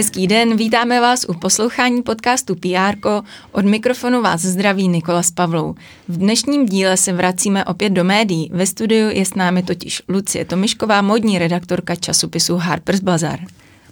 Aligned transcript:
Hezký 0.00 0.26
den, 0.26 0.56
vítáme 0.56 1.00
vás 1.00 1.26
u 1.28 1.34
poslouchání 1.34 2.02
podcastu 2.02 2.54
PR. 2.54 3.08
Od 3.52 3.64
mikrofonu 3.64 4.22
vás 4.22 4.40
zdraví 4.40 4.88
Nikola 4.88 5.22
s 5.22 5.30
Pavlou. 5.30 5.74
V 6.08 6.16
dnešním 6.16 6.66
díle 6.66 6.96
se 6.96 7.12
vracíme 7.12 7.64
opět 7.64 7.90
do 7.90 8.04
médií. 8.04 8.50
Ve 8.52 8.66
studiu 8.66 9.08
je 9.08 9.24
s 9.24 9.34
námi 9.34 9.62
totiž 9.62 10.02
Lucie 10.08 10.44
Tomišková, 10.44 11.02
modní 11.02 11.38
redaktorka 11.38 11.94
časopisu 11.94 12.56
Harper's 12.56 13.00
Bazaar. 13.00 13.40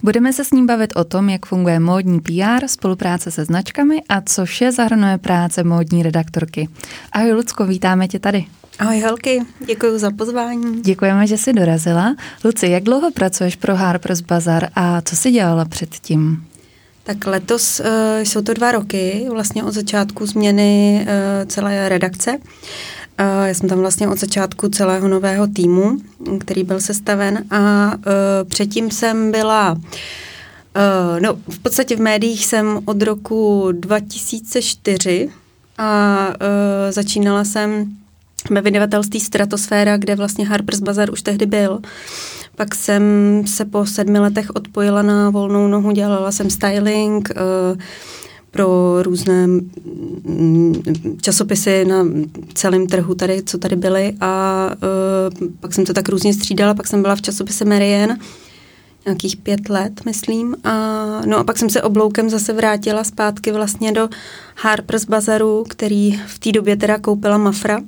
Budeme 0.03 0.33
se 0.33 0.45
s 0.45 0.51
ním 0.51 0.67
bavit 0.67 0.97
o 0.97 1.05
tom, 1.05 1.29
jak 1.29 1.47
funguje 1.47 1.81
módní 1.81 2.21
PR, 2.21 2.67
spolupráce 2.67 3.31
se 3.31 3.45
značkami 3.45 4.03
a 4.09 4.21
co 4.21 4.45
vše 4.45 4.73
zahrnuje 4.73 5.19
práce 5.19 5.65
módní 5.65 6.03
redaktorky. 6.03 6.69
Ahoj 7.13 7.33
Lucko, 7.33 7.67
vítáme 7.67 8.09
tě 8.09 8.19
tady. 8.19 8.47
Ahoj 8.79 9.01
holky, 9.01 9.43
děkuji 9.67 9.99
za 9.99 10.11
pozvání. 10.11 10.83
Děkujeme, 10.83 11.27
že 11.27 11.39
jsi 11.39 11.53
dorazila. 11.53 12.17
Luci, 12.45 12.67
jak 12.67 12.83
dlouho 12.83 13.11
pracuješ 13.11 13.57
pro 13.57 13.77
Harper's 13.77 14.21
Bazaar 14.21 14.69
a 14.75 15.01
co 15.01 15.17
jsi 15.17 15.31
dělala 15.31 15.65
předtím? 15.65 16.45
Tak 17.03 17.27
letos 17.27 17.81
uh, 17.81 17.87
jsou 18.19 18.43
to 18.43 18.55
dva 18.55 18.73
roky, 18.73 19.27
vlastně 19.31 19.65
od 19.65 19.73
začátku 19.73 20.27
změny 20.27 21.01
uh, 21.01 21.49
celé 21.49 21.89
redakce. 21.89 22.31
Uh, 22.31 23.47
já 23.47 23.55
jsem 23.55 23.69
tam 23.69 23.79
vlastně 23.79 24.09
od 24.09 24.19
začátku 24.19 24.69
celého 24.69 25.09
nového 25.09 25.47
týmu, 25.47 25.99
který 26.41 26.65
byl 26.65 26.81
sestaven 26.81 27.45
a 27.51 27.93
uh, 27.97 28.49
předtím 28.49 28.91
jsem 28.91 29.31
byla 29.31 29.77
Uh, 30.77 31.21
no, 31.21 31.35
v 31.49 31.59
podstatě 31.59 31.97
v 31.97 32.01
médiích 32.01 32.47
jsem 32.47 32.81
od 32.85 33.03
roku 33.03 33.69
2004 33.73 35.29
a 35.79 36.27
uh, 36.29 36.35
začínala 36.91 37.45
jsem 37.45 37.97
ve 38.51 38.61
vydavatelství 38.61 39.21
Stratosféra, 39.21 39.97
kde 39.97 40.17
vlastně 40.17 40.47
Harper's 40.47 40.81
Bazaar 40.81 41.13
už 41.13 41.23
tehdy 41.23 41.47
byl. 41.47 41.81
Pak 42.57 42.75
jsem 42.75 43.03
se 43.47 43.65
po 43.65 43.87
sedmi 43.87 44.19
letech 44.19 44.51
odpojila 44.55 45.03
na 45.03 45.31
volnou 45.31 45.69
nohu, 45.69 45.91
dělala 45.93 46.33
jsem 46.33 46.51
styling 46.51 47.29
uh, 47.31 47.79
pro 48.51 49.03
různé 49.03 49.47
mm, 49.47 50.75
časopisy 51.21 51.85
na 51.85 52.05
celém 52.55 52.87
trhu 52.87 53.15
tady, 53.15 53.43
co 53.43 53.59
tady 53.59 53.77
byly 53.77 54.13
a 54.21 54.65
uh, 55.41 55.49
pak 55.61 55.75
jsem 55.75 55.85
to 55.85 55.93
tak 55.93 56.09
různě 56.09 56.35
střídala, 56.35 56.75
pak 56.75 56.87
jsem 56.87 57.03
byla 57.03 57.17
v 57.17 57.23
časopise 57.23 57.65
Marianne 57.65 58.19
nějakých 59.07 59.37
pět 59.37 59.69
let, 59.69 60.05
myslím. 60.05 60.57
A, 60.65 61.07
no 61.27 61.37
a 61.37 61.45
pak 61.45 61.59
jsem 61.59 61.71
se 61.71 61.83
obloukem 61.83 62.31
zase 62.31 62.53
vrátila 62.53 63.05
zpátky 63.05 63.53
vlastně 63.53 63.93
do 63.93 64.09
Harper's 64.57 65.05
Bazaru, 65.05 65.65
který 65.69 66.21
v 66.27 66.39
té 66.39 66.53
době 66.53 66.77
teda 66.77 66.99
koupila 66.99 67.39
Mafra 67.39 67.81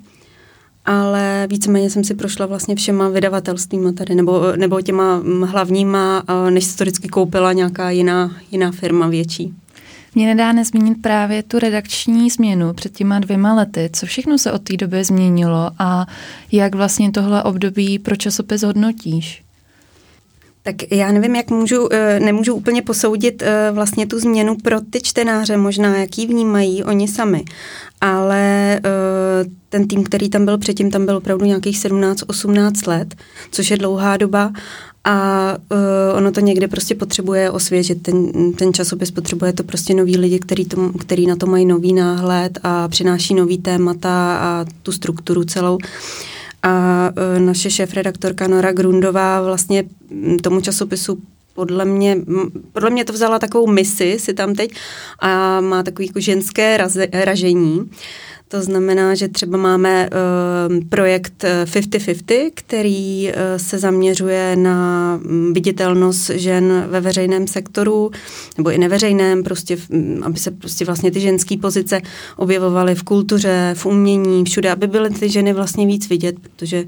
ale 0.85 1.47
víceméně 1.51 1.91
jsem 1.91 2.05
si 2.05 2.15
prošla 2.15 2.47
vlastně 2.47 2.77
všema 2.77 3.09
vydavatelstvíma 3.09 3.93
tady, 3.93 4.15
nebo, 4.15 4.57
nebo 4.57 4.81
těma 4.81 5.23
hlavníma, 5.45 6.23
než 6.51 6.65
se 6.65 6.79
to 6.79 6.85
vždycky 6.85 7.09
koupila 7.09 7.53
nějaká 7.53 7.91
jiná, 7.91 8.37
jiná 8.51 8.73
firma 8.73 9.09
větší. 9.09 9.55
Mě 10.15 10.27
nedá 10.27 10.53
nezmínit 10.53 11.03
právě 11.03 11.43
tu 11.43 11.59
redakční 11.59 12.31
změnu 12.31 12.73
před 12.73 12.93
těma 12.97 13.19
dvěma 13.19 13.55
lety. 13.55 13.91
Co 13.93 14.07
všechno 14.07 14.39
se 14.39 14.53
od 14.53 14.63
té 14.63 14.77
doby 14.77 15.05
změnilo 15.05 15.71
a 15.79 16.07
jak 16.53 16.75
vlastně 16.75 17.11
tohle 17.11 17.43
období 17.43 17.99
pro 17.99 18.17
časopis 18.17 18.63
hodnotíš? 18.63 19.43
Tak 20.71 20.93
já 20.93 21.13
nevím, 21.13 21.37
jak 21.37 21.51
můžu, 21.51 21.93
eh, 21.93 22.21
nemůžu 22.21 22.55
úplně 22.55 22.83
posoudit 22.83 23.43
eh, 23.43 23.71
vlastně 23.73 24.07
tu 24.07 24.19
změnu 24.19 24.57
pro 24.57 24.81
ty 24.81 25.01
čtenáře, 25.01 25.57
možná 25.57 25.97
jaký 25.97 26.27
vnímají 26.27 26.85
oni 26.85 27.09
sami, 27.09 27.45
ale 28.01 28.77
eh, 28.77 28.81
ten 29.69 29.89
tým, 29.89 30.05
který 30.05 30.31
tam 30.31 30.45
byl 30.45 30.59
předtím, 30.59 30.91
tam 30.91 31.07
byl 31.07 31.17
opravdu 31.17 31.45
nějakých 31.45 31.79
17-18 31.79 32.89
let, 32.89 33.15
což 33.51 33.71
je 33.71 33.77
dlouhá 33.77 34.17
doba. 34.17 34.53
A 35.05 35.57
uh, 35.71 36.17
ono 36.17 36.33
to 36.33 36.41
někde 36.41 36.69
prostě 36.69 36.95
potřebuje 36.95 37.51
osvěžit, 37.51 38.03
ten, 38.03 38.53
ten 38.53 38.73
časopis 38.73 39.11
potřebuje 39.11 39.53
to 39.53 39.65
prostě 39.65 39.95
noví 39.95 40.17
lidi, 40.17 40.39
který, 40.39 40.65
to, 40.65 40.93
který 40.99 41.27
na 41.27 41.37
to 41.37 41.47
mají 41.47 41.67
nový 41.67 41.93
náhled 41.93 42.59
a 42.63 42.89
přináší 42.89 43.35
nový 43.35 43.59
témata 43.59 44.39
a 44.39 44.65
tu 44.83 44.93
strukturu 44.93 45.45
celou. 45.45 45.79
A 46.63 47.09
uh, 47.11 47.43
naše 47.43 47.71
šéf-redaktorka 47.71 48.49
Nora 48.49 48.73
Grundová 48.73 49.43
vlastně 49.43 49.85
tomu 50.43 50.61
časopisu 50.61 51.19
podle 51.55 51.85
mě, 51.85 52.17
podle 52.73 52.91
mě 52.91 53.05
to 53.05 53.13
vzala 53.13 53.39
takovou 53.39 53.67
misi 53.67 54.19
si 54.19 54.35
tam 54.35 54.55
teď 54.55 54.71
a 55.19 55.61
má 55.61 55.83
takový 55.83 56.07
jako 56.07 56.21
ženské 56.21 56.77
raze, 56.77 57.07
ražení. 57.13 57.91
To 58.51 58.63
znamená, 58.63 59.15
že 59.15 59.29
třeba 59.29 59.59
máme 59.59 60.11
uh, 60.11 60.85
projekt 60.89 61.45
50-50, 61.65 62.51
který 62.55 63.29
uh, 63.29 63.35
se 63.57 63.79
zaměřuje 63.79 64.57
na 64.57 65.17
mm, 65.17 65.53
viditelnost 65.53 66.31
žen 66.31 66.85
ve 66.89 67.01
veřejném 67.01 67.47
sektoru, 67.47 68.11
nebo 68.59 68.71
i 68.71 68.79
neveřejném, 68.79 69.43
prostě, 69.43 69.79
aby 70.23 70.39
se 70.39 70.51
prostě 70.51 70.85
vlastně 70.85 71.11
ty 71.11 71.21
ženské 71.21 71.57
pozice 71.57 72.01
objevovaly 72.37 72.95
v 72.95 73.03
kultuře, 73.03 73.75
v 73.77 73.87
umění, 73.87 74.45
všude, 74.45 74.71
aby 74.71 74.87
byly 74.87 75.11
ty 75.11 75.29
ženy 75.29 75.53
vlastně 75.53 75.87
víc 75.87 76.09
vidět, 76.09 76.37
protože 76.39 76.85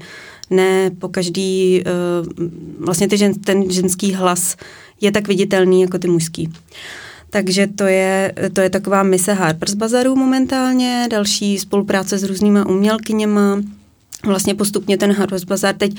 ne 0.49 0.91
po 0.99 1.09
každý, 1.09 1.83
uh, 1.85 2.45
vlastně 2.85 3.07
ty 3.07 3.17
žen, 3.17 3.33
ten 3.33 3.71
ženský 3.71 4.13
hlas 4.13 4.55
je 5.01 5.11
tak 5.11 5.27
viditelný 5.27 5.81
jako 5.81 5.97
ty 5.97 6.07
mužský. 6.07 6.53
Takže 7.33 7.67
to 7.67 7.83
je, 7.83 8.33
to 8.53 8.61
je 8.61 8.69
taková 8.69 9.03
mise 9.03 9.33
Harper's 9.33 9.73
Bazaru 9.73 10.15
momentálně, 10.15 11.07
další 11.11 11.59
spolupráce 11.59 12.17
s 12.17 12.23
různýma 12.23 12.67
umělkyněma, 12.67 13.61
vlastně 14.25 14.55
postupně 14.55 14.97
ten 14.97 15.11
Harvest 15.11 15.45
Bazaar 15.45 15.75
teď 15.75 15.95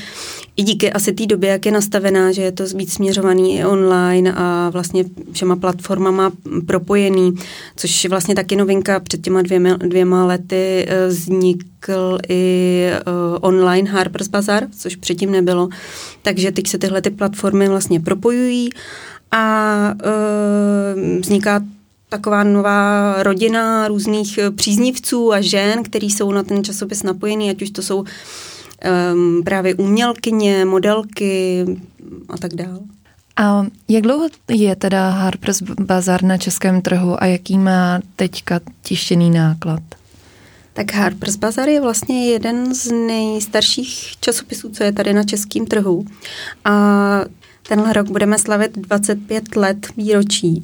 i 0.56 0.62
díky 0.62 0.92
asi 0.92 1.12
té 1.12 1.26
době, 1.26 1.50
jak 1.50 1.66
je 1.66 1.72
nastavená, 1.72 2.32
že 2.32 2.42
je 2.42 2.52
to 2.52 2.64
víc 2.66 2.92
směřovaný 2.92 3.58
i 3.58 3.64
online 3.64 4.32
a 4.36 4.70
vlastně 4.72 5.04
všema 5.32 5.56
platformama 5.56 6.32
propojený, 6.66 7.32
což 7.76 8.04
je 8.04 8.10
vlastně 8.10 8.34
taky 8.34 8.56
novinka. 8.56 9.00
Před 9.00 9.20
těma 9.20 9.42
dvěma, 9.42 9.76
dvěma 9.76 10.24
lety 10.24 10.86
eh, 10.88 11.06
vznikl 11.08 12.18
i 12.28 12.86
uh, 13.06 13.38
online 13.40 13.90
Harper's 13.90 14.28
Bazaar, 14.28 14.66
což 14.78 14.96
předtím 14.96 15.30
nebylo. 15.30 15.68
Takže 16.22 16.52
teď 16.52 16.66
se 16.66 16.78
tyhle 16.78 17.02
ty 17.02 17.10
platformy 17.10 17.68
vlastně 17.68 18.00
propojují 18.00 18.70
a 19.34 19.94
uh, 19.94 21.20
vzniká 21.20 21.60
taková 22.08 22.44
nová 22.44 23.22
rodina 23.22 23.88
různých 23.88 24.38
eh, 24.38 24.50
příznivců 24.50 25.32
a 25.32 25.40
žen, 25.40 25.82
který 25.82 26.10
jsou 26.10 26.32
na 26.32 26.42
ten 26.42 26.64
časopis 26.64 27.02
napojení, 27.02 27.50
ať 27.50 27.62
už 27.62 27.70
to 27.70 27.82
jsou 27.82 28.04
um, 29.14 29.42
právě 29.44 29.74
umělkyně, 29.74 30.64
modelky 30.64 31.64
a 32.28 32.38
tak 32.38 32.54
dále. 32.54 32.78
A 33.36 33.66
jak 33.88 34.02
dlouho 34.02 34.28
je 34.50 34.76
teda 34.76 35.10
Harper's 35.10 35.62
Bazaar 35.62 36.22
na 36.22 36.38
českém 36.38 36.82
trhu 36.82 37.22
a 37.22 37.26
jaký 37.26 37.58
má 37.58 38.00
teďka 38.16 38.60
tištěný 38.82 39.30
náklad? 39.30 39.82
Tak 40.72 40.94
Harper's 40.94 41.36
Bazaar 41.36 41.68
je 41.68 41.80
vlastně 41.80 42.30
jeden 42.30 42.74
z 42.74 42.92
nejstarších 42.92 44.14
časopisů, 44.20 44.68
co 44.70 44.84
je 44.84 44.92
tady 44.92 45.12
na 45.12 45.22
českém 45.22 45.66
trhu. 45.66 46.04
A 46.64 46.72
tenhle 47.69 47.92
rok 47.92 48.10
budeme 48.10 48.38
slavit 48.38 48.78
25 48.78 49.56
let 49.56 49.86
výročí 49.97 50.62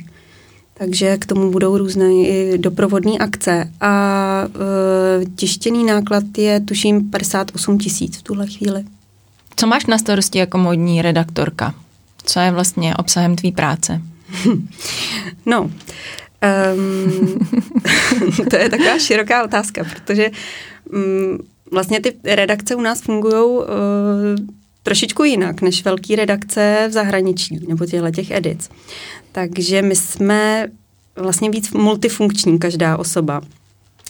takže 0.81 1.17
k 1.17 1.27
tomu 1.27 1.51
budou 1.51 1.79
různé 1.79 2.13
i 2.13 2.59
doprovodné 2.59 3.13
akce. 3.19 3.71
A 3.81 4.45
e, 5.23 5.27
tištěný 5.27 5.85
náklad 5.85 6.25
je 6.39 6.61
tuším 6.61 7.11
58 7.11 7.79
tisíc 7.79 8.19
v 8.19 8.23
tuhle 8.23 8.47
chvíli. 8.47 8.85
Co 9.57 9.67
máš 9.67 9.87
na 9.87 9.99
starosti 9.99 10.39
jako 10.39 10.59
modní 10.59 11.03
redaktorka? 11.03 11.75
Co 12.25 12.41
je 12.41 12.51
vlastně 12.51 12.97
obsahem 12.97 13.37
tvý 13.37 13.53
práce? 13.53 14.03
no, 15.47 15.63
um, 15.63 15.71
to 18.51 18.57
je 18.57 18.71
taková 18.71 18.99
široká 18.99 19.45
otázka, 19.45 19.85
protože 19.85 20.31
um, 20.93 21.39
vlastně 21.73 22.01
ty 22.01 22.17
redakce 22.25 22.75
u 22.75 22.81
nás 22.81 23.01
fungují 23.01 23.35
uh, 23.35 23.65
trošičku 24.83 25.25
jinak 25.25 25.63
než 25.63 25.85
velké 25.85 26.17
redakce 26.17 26.87
v 26.89 26.93
zahraničí 26.93 27.59
nebo 27.69 27.87
těchto 27.87 28.11
těch 28.11 28.31
edic. 28.31 28.71
Takže 29.33 29.83
my 29.83 29.97
jsme 29.97 30.67
vlastně 31.17 31.51
víc 31.51 31.73
multifunkční 31.73 32.59
každá 32.59 32.97
osoba. 32.97 33.41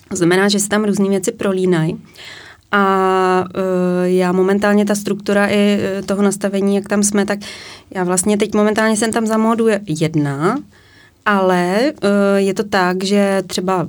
To 0.08 0.16
znamená, 0.16 0.48
že 0.48 0.60
se 0.60 0.68
tam 0.68 0.84
různé 0.84 1.08
věci 1.08 1.32
prolínají. 1.32 2.00
A 2.72 3.44
uh, 3.44 4.04
já 4.04 4.32
momentálně 4.32 4.84
ta 4.84 4.94
struktura 4.94 5.46
i 5.46 5.80
e, 5.80 6.02
toho 6.02 6.22
nastavení, 6.22 6.76
jak 6.76 6.88
tam 6.88 7.02
jsme, 7.02 7.26
tak 7.26 7.38
já 7.90 8.04
vlastně 8.04 8.36
teď 8.36 8.54
momentálně 8.54 8.96
jsem 8.96 9.12
tam 9.12 9.26
za 9.26 9.36
módu 9.36 9.66
jedna, 9.86 10.58
ale 11.26 11.92
uh, 12.02 12.10
je 12.36 12.54
to 12.54 12.64
tak, 12.64 13.04
že 13.04 13.42
třeba 13.46 13.86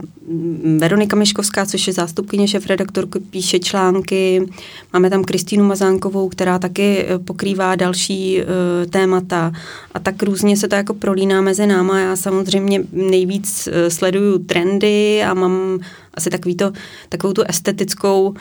Veronika 0.78 1.16
Miškovská, 1.16 1.66
což 1.66 1.88
je 1.88 1.94
zástupkyně 1.94 2.48
šef 2.48 2.68
redaktorky, 2.68 3.19
píše 3.19 3.60
články. 3.60 4.50
Máme 4.94 5.10
tam 5.10 5.24
Kristýnu 5.24 5.63
Mazánkovou, 5.63 6.30
která 6.30 6.60
taky 6.60 7.06
eh, 7.07 7.19
pokrývá 7.19 7.75
další 7.75 8.42
uh, 8.42 8.45
témata. 8.89 9.51
A 9.94 10.00
tak 10.00 10.24
různě 10.24 10.57
se 10.57 10.68
to 10.68 10.75
jako 10.75 10.94
prolíná 10.94 11.42
mezi 11.42 11.68
náma. 11.68 12.00
Já 12.00 12.16
samozřejmě 12.16 12.83
nejvíc 12.92 13.68
uh, 13.68 13.89
sleduju 13.89 14.38
trendy 14.38 15.24
a 15.24 15.34
mám 15.34 15.80
asi 16.13 16.30
takový 16.30 16.56
to, 16.56 16.72
takovou 17.10 17.34
tu 17.34 17.44
estetickou 17.48 18.36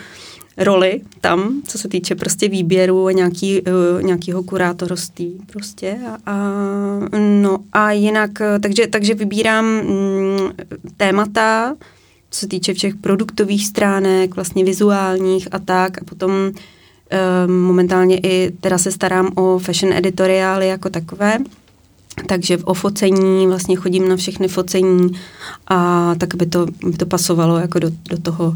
roli 0.57 1.01
tam, 1.21 1.63
co 1.67 1.79
se 1.79 1.89
týče 1.89 2.15
prostě 2.15 2.49
výběru 2.49 3.07
a 3.07 3.13
nějaký, 3.13 3.61
uh, 3.61 4.03
nějakého 4.03 4.43
kurátorství 4.43 5.41
prostě. 5.53 5.99
A, 6.09 6.33
a, 6.33 6.39
no 7.19 7.59
a 7.73 7.93
jinak, 7.93 8.31
takže, 8.63 8.87
takže 8.87 9.15
vybírám 9.15 9.65
mm, 9.65 10.51
témata, 10.97 11.77
co 12.31 12.41
se 12.41 12.49
týče 12.49 12.75
všech 12.75 12.95
produktových 12.95 13.67
stránek, 13.67 14.35
vlastně 14.35 14.65
vizuálních 14.65 15.49
a 15.51 15.59
tak 15.59 16.03
a 16.03 16.05
potom 16.05 16.31
um, 16.31 17.61
momentálně 17.61 18.19
i 18.19 18.53
teda 18.61 18.79
se 18.79 18.93
starám 18.93 19.31
o 19.35 19.59
fashion 19.59 19.93
editoriály 19.93 20.69
jako 20.69 20.91
takové, 20.91 21.39
takže 22.27 22.59
o 22.59 22.75
focení, 22.75 23.47
vlastně 23.47 23.77
chodím 23.77 24.09
na 24.09 24.17
všechny 24.17 24.49
focení 24.49 25.11
a 25.67 26.15
tak 26.19 26.35
by 26.35 26.47
to, 26.47 26.67
by 26.87 26.97
to 26.97 27.07
pasovalo 27.07 27.59
jako 27.59 27.79
do, 27.79 27.91
do 28.11 28.19
toho 28.23 28.55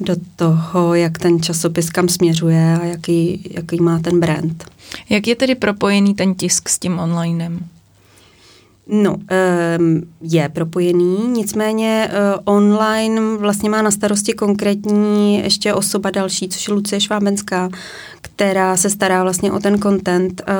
do 0.00 0.16
toho, 0.36 0.94
jak 0.94 1.18
ten 1.18 1.42
časopis 1.42 1.90
kam 1.90 2.08
směřuje 2.08 2.78
a 2.82 2.84
jaký, 2.84 3.50
jaký 3.50 3.80
má 3.80 3.98
ten 3.98 4.20
brand. 4.20 4.64
Jak 5.08 5.26
je 5.26 5.36
tedy 5.36 5.54
propojený 5.54 6.14
ten 6.14 6.34
tisk 6.34 6.68
s 6.68 6.78
tím 6.78 6.98
onlinem? 6.98 7.60
No, 8.92 9.16
je 10.22 10.48
propojený, 10.48 11.28
nicméně 11.28 12.08
eh, 12.10 12.36
online 12.44 13.36
vlastně 13.36 13.70
má 13.70 13.82
na 13.82 13.90
starosti 13.90 14.32
konkrétní 14.32 15.38
ještě 15.38 15.74
osoba 15.74 16.10
další, 16.10 16.48
což 16.48 16.68
je 16.68 16.74
Lucie 16.74 17.00
Švábenská, 17.00 17.68
která 18.20 18.76
se 18.76 18.90
stará 18.90 19.22
vlastně 19.22 19.52
o 19.52 19.58
ten 19.58 19.78
content 19.78 20.42
eh, 20.46 20.52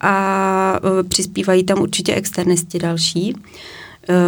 a 0.00 0.80
eh, 0.82 1.02
přispívají 1.02 1.64
tam 1.64 1.80
určitě 1.80 2.14
externisti 2.14 2.78
další. 2.78 3.34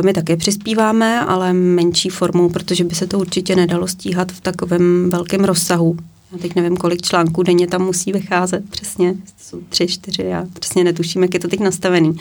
My 0.05 0.13
také 0.13 0.37
přispíváme, 0.37 1.21
ale 1.21 1.53
menší 1.53 2.09
formou, 2.09 2.49
protože 2.49 2.85
by 2.85 2.95
se 2.95 3.07
to 3.07 3.19
určitě 3.19 3.57
nedalo 3.57 3.89
stíhat 3.89 4.33
v 4.33 4.41
takovém 4.41 5.11
velkém 5.11 5.45
rozsahu. 5.45 5.97
Já 6.33 6.39
teď 6.39 6.55
nevím, 6.55 6.77
kolik 6.77 7.03
článků 7.03 7.43
denně 7.43 7.67
tam 7.67 7.83
musí 7.83 8.13
vycházet 8.13 8.71
přesně. 8.71 9.15
Jsou 9.39 9.61
tři, 9.69 9.87
čtyři, 9.87 10.23
já 10.23 10.47
přesně 10.61 10.85
netuším, 10.85 11.23
jak 11.23 11.35
je 11.35 11.41
to 11.41 11.49
teď 11.49 11.61
nastavený. 11.61 12.17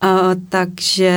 A, 0.00 0.20
takže, 0.48 1.12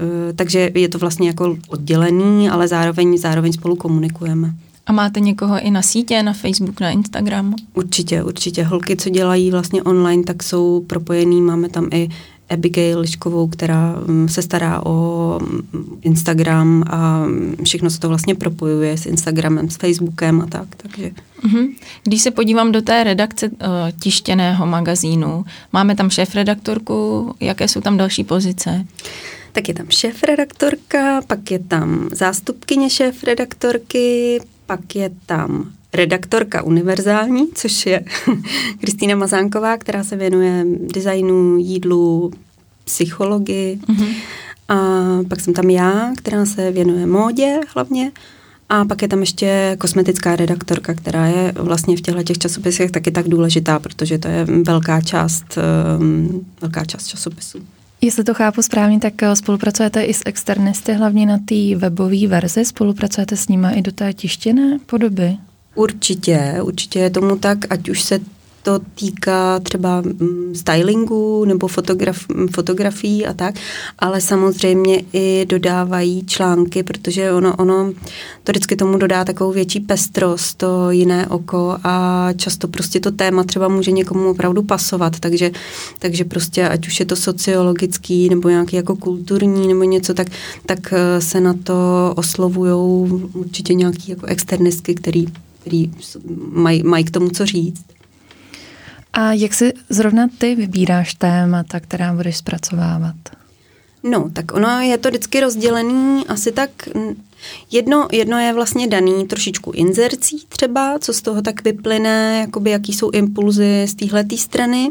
uh, 0.00 0.36
takže 0.36 0.70
je 0.74 0.88
to 0.88 0.98
vlastně 0.98 1.28
jako 1.28 1.56
oddělený, 1.68 2.50
ale 2.50 2.68
zároveň, 2.68 3.18
zároveň 3.18 3.52
spolu 3.52 3.76
komunikujeme. 3.76 4.54
A 4.86 4.92
máte 4.92 5.20
někoho 5.20 5.60
i 5.60 5.70
na 5.70 5.82
sítě, 5.82 6.22
na 6.22 6.32
Facebook, 6.32 6.80
na 6.80 6.90
Instagram? 6.90 7.54
Určitě, 7.74 8.22
určitě. 8.22 8.62
Holky, 8.62 8.96
co 8.96 9.10
dělají 9.10 9.50
vlastně 9.50 9.82
online, 9.82 10.22
tak 10.22 10.42
jsou 10.42 10.84
propojený. 10.86 11.42
Máme 11.42 11.68
tam 11.68 11.88
i 11.92 12.08
Abigail 12.50 13.00
Liškovou, 13.00 13.48
která 13.48 13.96
mm, 14.06 14.28
se 14.28 14.42
stará 14.42 14.86
o 14.86 15.38
mm, 15.42 15.98
Instagram 16.02 16.84
a 16.90 17.26
všechno 17.64 17.90
se 17.90 18.00
to 18.00 18.08
vlastně 18.08 18.34
propojuje 18.34 18.98
s 18.98 19.06
Instagramem, 19.06 19.70
s 19.70 19.76
Facebookem 19.76 20.40
a 20.40 20.46
tak. 20.46 20.68
Takže. 20.76 21.10
Mhm. 21.42 21.66
Když 22.02 22.22
se 22.22 22.30
podívám 22.30 22.72
do 22.72 22.82
té 22.82 23.04
redakce 23.04 23.48
uh, 23.48 23.56
tištěného 24.00 24.66
magazínu, 24.66 25.44
máme 25.72 25.96
tam 25.96 26.10
šéf-redaktorku, 26.10 27.34
jaké 27.40 27.68
jsou 27.68 27.80
tam 27.80 27.96
další 27.96 28.24
pozice? 28.24 28.86
Tak 29.52 29.68
je 29.68 29.74
tam 29.74 29.86
šéf-redaktorka, 29.88 31.22
pak 31.26 31.50
je 31.50 31.58
tam 31.58 32.08
zástupkyně 32.12 32.90
šéf-redaktorky, 32.90 34.40
pak 34.66 34.96
je 34.96 35.10
tam 35.26 35.72
redaktorka 35.94 36.62
univerzální, 36.62 37.48
což 37.54 37.86
je 37.86 38.04
Kristýna 38.80 39.16
Mazánková, 39.16 39.76
která 39.76 40.04
se 40.04 40.16
věnuje 40.16 40.64
designu, 40.94 41.56
jídlu, 41.56 42.32
psychologii. 42.84 43.78
Mm-hmm. 43.88 44.14
A 44.68 44.76
pak 45.28 45.40
jsem 45.40 45.54
tam 45.54 45.70
já, 45.70 46.12
která 46.16 46.46
se 46.46 46.70
věnuje 46.70 47.06
módě 47.06 47.60
hlavně. 47.74 48.12
A 48.68 48.84
pak 48.84 49.02
je 49.02 49.08
tam 49.08 49.20
ještě 49.20 49.76
kosmetická 49.80 50.36
redaktorka, 50.36 50.94
která 50.94 51.26
je 51.26 51.52
vlastně 51.56 51.96
v 51.96 52.00
těchto 52.00 52.22
těch 52.22 52.38
časopisech 52.38 52.90
taky 52.90 53.10
tak 53.10 53.28
důležitá, 53.28 53.78
protože 53.78 54.18
to 54.18 54.28
je 54.28 54.44
velká 54.44 55.00
část, 55.00 55.58
um, 55.98 56.46
velká 56.60 56.84
část 56.84 57.06
časopisů. 57.06 57.58
Jestli 58.00 58.24
to 58.24 58.34
chápu 58.34 58.62
správně, 58.62 59.00
tak 59.00 59.22
eh, 59.22 59.36
spolupracujete 59.36 60.02
i 60.02 60.14
s 60.14 60.22
externisty, 60.26 60.92
hlavně 60.92 61.26
na 61.26 61.38
té 61.38 61.76
webové 61.76 62.26
verzi, 62.26 62.64
spolupracujete 62.64 63.36
s 63.36 63.48
nimi 63.48 63.68
i 63.74 63.82
do 63.82 63.92
té 63.92 64.12
tištěné 64.12 64.78
podoby? 64.86 65.36
Určitě, 65.78 66.58
určitě 66.62 66.98
je 66.98 67.10
tomu 67.10 67.36
tak, 67.36 67.58
ať 67.70 67.88
už 67.88 68.02
se 68.02 68.20
to 68.62 68.78
týká 68.94 69.58
třeba 69.60 70.00
mm, 70.00 70.54
stylingu 70.54 71.44
nebo 71.44 71.68
fotograf, 71.68 72.26
fotografií 72.54 73.26
a 73.26 73.32
tak, 73.32 73.54
ale 73.98 74.20
samozřejmě 74.20 75.02
i 75.12 75.46
dodávají 75.48 76.26
články, 76.26 76.82
protože 76.82 77.32
ono, 77.32 77.56
ono 77.56 77.92
to 78.44 78.52
vždycky 78.52 78.76
tomu 78.76 78.98
dodá 78.98 79.24
takovou 79.24 79.52
větší 79.52 79.80
pestrost, 79.80 80.56
to 80.56 80.90
jiné 80.90 81.26
oko 81.26 81.76
a 81.84 82.28
často 82.36 82.68
prostě 82.68 83.00
to 83.00 83.10
téma 83.10 83.44
třeba 83.44 83.68
může 83.68 83.90
někomu 83.90 84.30
opravdu 84.30 84.62
pasovat, 84.62 85.20
takže, 85.20 85.50
takže 85.98 86.24
prostě 86.24 86.68
ať 86.68 86.86
už 86.86 87.00
je 87.00 87.06
to 87.06 87.16
sociologický 87.16 88.28
nebo 88.28 88.48
nějaký 88.48 88.76
jako 88.76 88.96
kulturní 88.96 89.68
nebo 89.68 89.82
něco, 89.82 90.14
tak, 90.14 90.26
tak 90.66 90.92
eh, 90.92 91.20
se 91.20 91.40
na 91.40 91.54
to 91.64 92.12
oslovují 92.16 93.10
určitě 93.34 93.74
nějaký 93.74 94.10
jako 94.10 94.26
externistky, 94.26 94.94
který 94.94 95.26
který 95.68 95.90
mají 96.52 96.82
maj 96.82 97.04
k 97.04 97.10
tomu 97.10 97.30
co 97.30 97.46
říct. 97.46 97.84
A 99.12 99.32
jak 99.32 99.54
si 99.54 99.72
zrovna 99.88 100.28
ty 100.38 100.54
vybíráš 100.54 101.14
témata, 101.14 101.80
která 101.80 102.14
budeš 102.14 102.36
zpracovávat? 102.36 103.14
No, 104.02 104.30
tak 104.32 104.54
ono 104.54 104.80
je 104.80 104.98
to 104.98 105.08
vždycky 105.08 105.40
rozdělený 105.40 106.24
asi 106.28 106.52
tak, 106.52 106.70
jedno, 107.70 108.08
jedno 108.12 108.38
je 108.38 108.52
vlastně 108.52 108.86
daný 108.86 109.26
trošičku 109.26 109.70
inzercí 109.70 110.46
třeba, 110.48 110.98
co 110.98 111.12
z 111.12 111.22
toho 111.22 111.42
tak 111.42 111.64
vyplyne, 111.64 112.38
jakoby 112.40 112.70
jaký 112.70 112.92
jsou 112.92 113.10
impulzy 113.10 113.86
z 113.88 113.94
téhle 113.94 114.24
strany. 114.36 114.90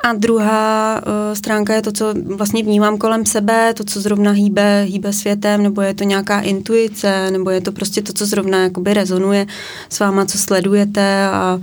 A 0.00 0.12
druhá 0.12 1.00
uh, 1.06 1.34
stránka 1.34 1.74
je 1.74 1.82
to, 1.82 1.92
co 1.92 2.14
vlastně 2.36 2.62
vnímám 2.62 2.98
kolem 2.98 3.26
sebe, 3.26 3.74
to, 3.74 3.84
co 3.84 4.00
zrovna 4.00 4.30
hýbe, 4.30 4.82
hýbe 4.82 5.12
světem, 5.12 5.62
nebo 5.62 5.80
je 5.80 5.94
to 5.94 6.04
nějaká 6.04 6.40
intuice, 6.40 7.30
nebo 7.30 7.50
je 7.50 7.60
to 7.60 7.72
prostě 7.72 8.02
to, 8.02 8.12
co 8.12 8.26
zrovna 8.26 8.62
jakoby 8.62 8.94
rezonuje 8.94 9.46
s 9.88 10.00
váma, 10.00 10.26
co 10.26 10.38
sledujete 10.38 11.26
a, 11.26 11.60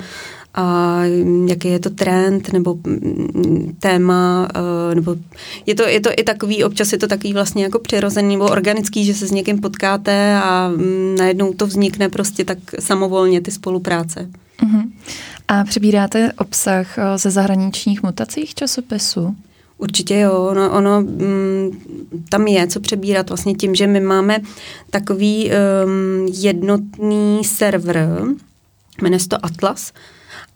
a 0.54 1.00
jaký 1.48 1.68
je 1.68 1.80
to 1.80 1.90
trend 1.90 2.54
nebo 2.54 2.78
mm, 2.88 3.76
téma, 3.80 4.48
uh, 4.56 4.96
nebo 4.96 5.16
je 5.66 5.76
to, 5.76 5.84
je 5.84 6.00
to 6.00 6.10
i 6.18 6.24
takový, 6.24 6.64
občas 6.64 6.92
je 6.92 6.98
to 6.98 7.08
takový 7.08 7.34
vlastně 7.34 7.64
jako 7.64 7.80
přirozený 7.80 8.36
nebo 8.36 8.46
organický, 8.46 9.06
že 9.06 9.14
se 9.14 9.28
s 9.28 9.32
někým 9.32 9.60
potkáte 9.62 10.36
a 10.44 10.72
um, 10.76 11.16
najednou 11.16 11.54
to 11.54 11.68
vznikne 11.68 12.10
prostě 12.10 12.46
tak 12.46 12.58
samovolně 12.80 13.42
ty 13.42 13.52
spolupráce. 13.52 14.30
Uh-huh. 14.62 14.92
A 15.48 15.64
přebíráte 15.64 16.34
obsah 16.34 16.98
eh, 16.98 17.18
ze 17.18 17.32
zahraničních 17.32 18.04
mutacích 18.04 18.56
časopisu? 18.56 19.36
Určitě 19.78 20.20
jo, 20.20 20.48
ono, 20.52 20.72
ono 20.72 21.02
mm, 21.02 21.72
tam 22.30 22.48
je 22.48 22.68
co 22.68 22.80
přebírat 22.80 23.30
vlastně 23.30 23.54
tím, 23.56 23.76
že 23.76 23.88
my 23.88 24.00
máme 24.00 24.40
takový 24.90 25.52
um, 25.52 26.28
jednotný 26.34 27.44
server, 27.44 28.10
jmenuje 29.02 29.20
se 29.20 29.30
to 29.30 29.46
Atlas, 29.46 29.92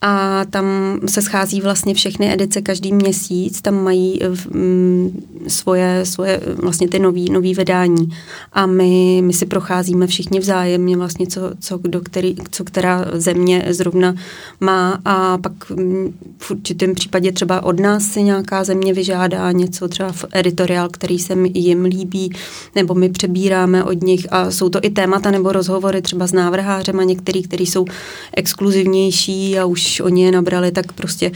a 0.01 0.45
tam 0.45 0.65
se 1.05 1.21
schází 1.21 1.61
vlastně 1.61 1.93
všechny 1.93 2.33
edice 2.33 2.61
každý 2.61 2.93
měsíc, 2.93 3.61
tam 3.61 3.83
mají 3.83 4.19
mm, 4.53 5.23
svoje, 5.47 6.05
svoje 6.05 6.41
vlastně 6.55 6.87
ty 6.87 6.99
nový, 6.99 7.31
nový 7.31 7.53
vydání. 7.53 8.09
A 8.53 8.65
my, 8.65 9.21
my 9.25 9.33
si 9.33 9.45
procházíme 9.45 10.07
všichni 10.07 10.39
vzájemně 10.39 10.97
vlastně, 10.97 11.27
co, 11.27 11.41
co, 11.59 11.79
do 11.83 12.01
který, 12.01 12.35
co 12.51 12.63
která 12.63 13.05
země 13.13 13.65
zrovna 13.69 14.15
má. 14.59 15.01
A 15.05 15.37
pak 15.37 15.69
mm, 15.69 16.13
v 16.37 16.51
určitém 16.51 16.95
případě 16.95 17.31
třeba 17.31 17.63
od 17.63 17.79
nás 17.79 18.03
si 18.03 18.23
nějaká 18.23 18.63
země 18.63 18.93
vyžádá 18.93 19.51
něco, 19.51 19.87
třeba 19.87 20.11
v 20.11 20.25
editoriál, 20.31 20.89
který 20.89 21.19
se 21.19 21.35
jim 21.53 21.85
líbí, 21.85 22.33
nebo 22.75 22.93
my 22.93 23.09
přebíráme 23.09 23.83
od 23.83 24.03
nich. 24.03 24.27
A 24.29 24.51
jsou 24.51 24.69
to 24.69 24.79
i 24.81 24.89
témata 24.89 25.31
nebo 25.31 25.51
rozhovory 25.51 26.01
třeba 26.01 26.27
s 26.27 26.33
návrhářem 26.33 26.99
a 26.99 27.03
některý, 27.03 27.43
který 27.43 27.65
jsou 27.65 27.85
exkluzivnější 28.33 29.59
a 29.59 29.65
už 29.65 29.86
když 29.87 29.99
oni 29.99 30.23
je 30.23 30.31
nabrali, 30.31 30.71
tak 30.71 30.93
prostě 30.93 31.31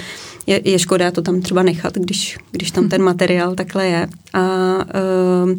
je, 0.48 0.62
je 0.63 0.79
škoda 0.79 1.12
to 1.12 1.22
tam 1.22 1.41
třeba 1.41 1.63
nechat, 1.63 1.93
když, 1.93 2.38
když 2.51 2.72
tam 2.72 2.89
ten 2.89 3.03
materiál 3.03 3.55
takhle 3.55 3.88
je. 3.88 4.08
A 4.34 4.41
uh, 5.46 5.51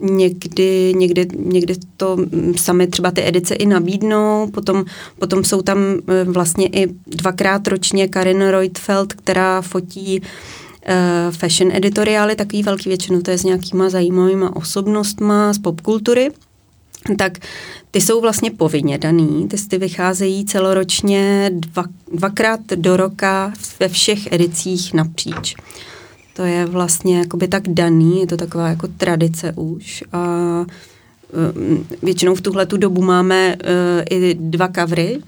někdy, 0.00 0.94
někdy, 0.96 1.28
někdy 1.36 1.74
to 1.96 2.16
sami 2.56 2.86
třeba 2.86 3.10
ty 3.10 3.26
edice 3.26 3.54
i 3.54 3.66
nabídnou, 3.66 4.50
potom, 4.50 4.84
potom 5.18 5.44
jsou 5.44 5.62
tam 5.62 5.78
e, 5.78 6.24
vlastně 6.24 6.66
i 6.66 6.86
dvakrát 7.06 7.68
ročně 7.68 8.08
Karin 8.08 8.40
Reutfeld, 8.40 9.12
která 9.12 9.60
fotí 9.60 10.20
uh, 10.20 11.34
fashion 11.34 11.76
editoriály, 11.76 12.36
takový 12.36 12.62
velký 12.62 12.88
většinou 12.88 13.20
to 13.20 13.30
je 13.30 13.38
s 13.38 13.44
nějakýma 13.44 13.88
zajímavýma 13.88 14.56
osobnostma 14.56 15.52
z 15.52 15.58
popkultury 15.58 16.30
tak 17.18 17.38
ty 17.90 18.00
jsou 18.00 18.20
vlastně 18.20 18.50
povinně 18.50 18.98
daný. 18.98 19.48
Testy 19.48 19.78
vycházejí 19.78 20.44
celoročně 20.44 21.50
dva, 21.52 21.84
dvakrát 22.12 22.60
do 22.74 22.96
roka 22.96 23.52
ve 23.80 23.88
všech 23.88 24.32
edicích 24.32 24.94
napříč. 24.94 25.54
To 26.34 26.42
je 26.42 26.66
vlastně 26.66 27.18
jakoby 27.18 27.48
tak 27.48 27.62
daný, 27.68 28.20
je 28.20 28.26
to 28.26 28.36
taková 28.36 28.68
jako 28.68 28.88
tradice 28.88 29.52
už. 29.56 30.04
A 30.12 30.26
um, 31.56 31.86
většinou 32.02 32.34
v 32.34 32.40
tuhle 32.40 32.66
tu 32.66 32.76
dobu 32.76 33.02
máme 33.02 33.56
uh, 33.56 34.02
i 34.10 34.34
dva 34.34 34.68
kavry 34.68 35.18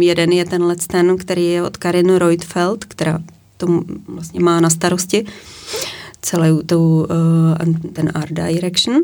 Jeden 0.00 0.32
je 0.32 0.44
tenhle 0.44 0.76
ten, 0.76 1.16
který 1.16 1.44
je 1.44 1.62
od 1.62 1.76
Karin 1.76 2.16
Reutfeld, 2.16 2.84
která 2.84 3.18
to 3.56 3.66
vlastně 4.06 4.40
má 4.40 4.60
na 4.60 4.70
starosti 4.70 5.24
celou 6.22 6.62
tu, 6.62 7.06
ten 7.92 8.12
art 8.14 8.32
direction. 8.32 9.00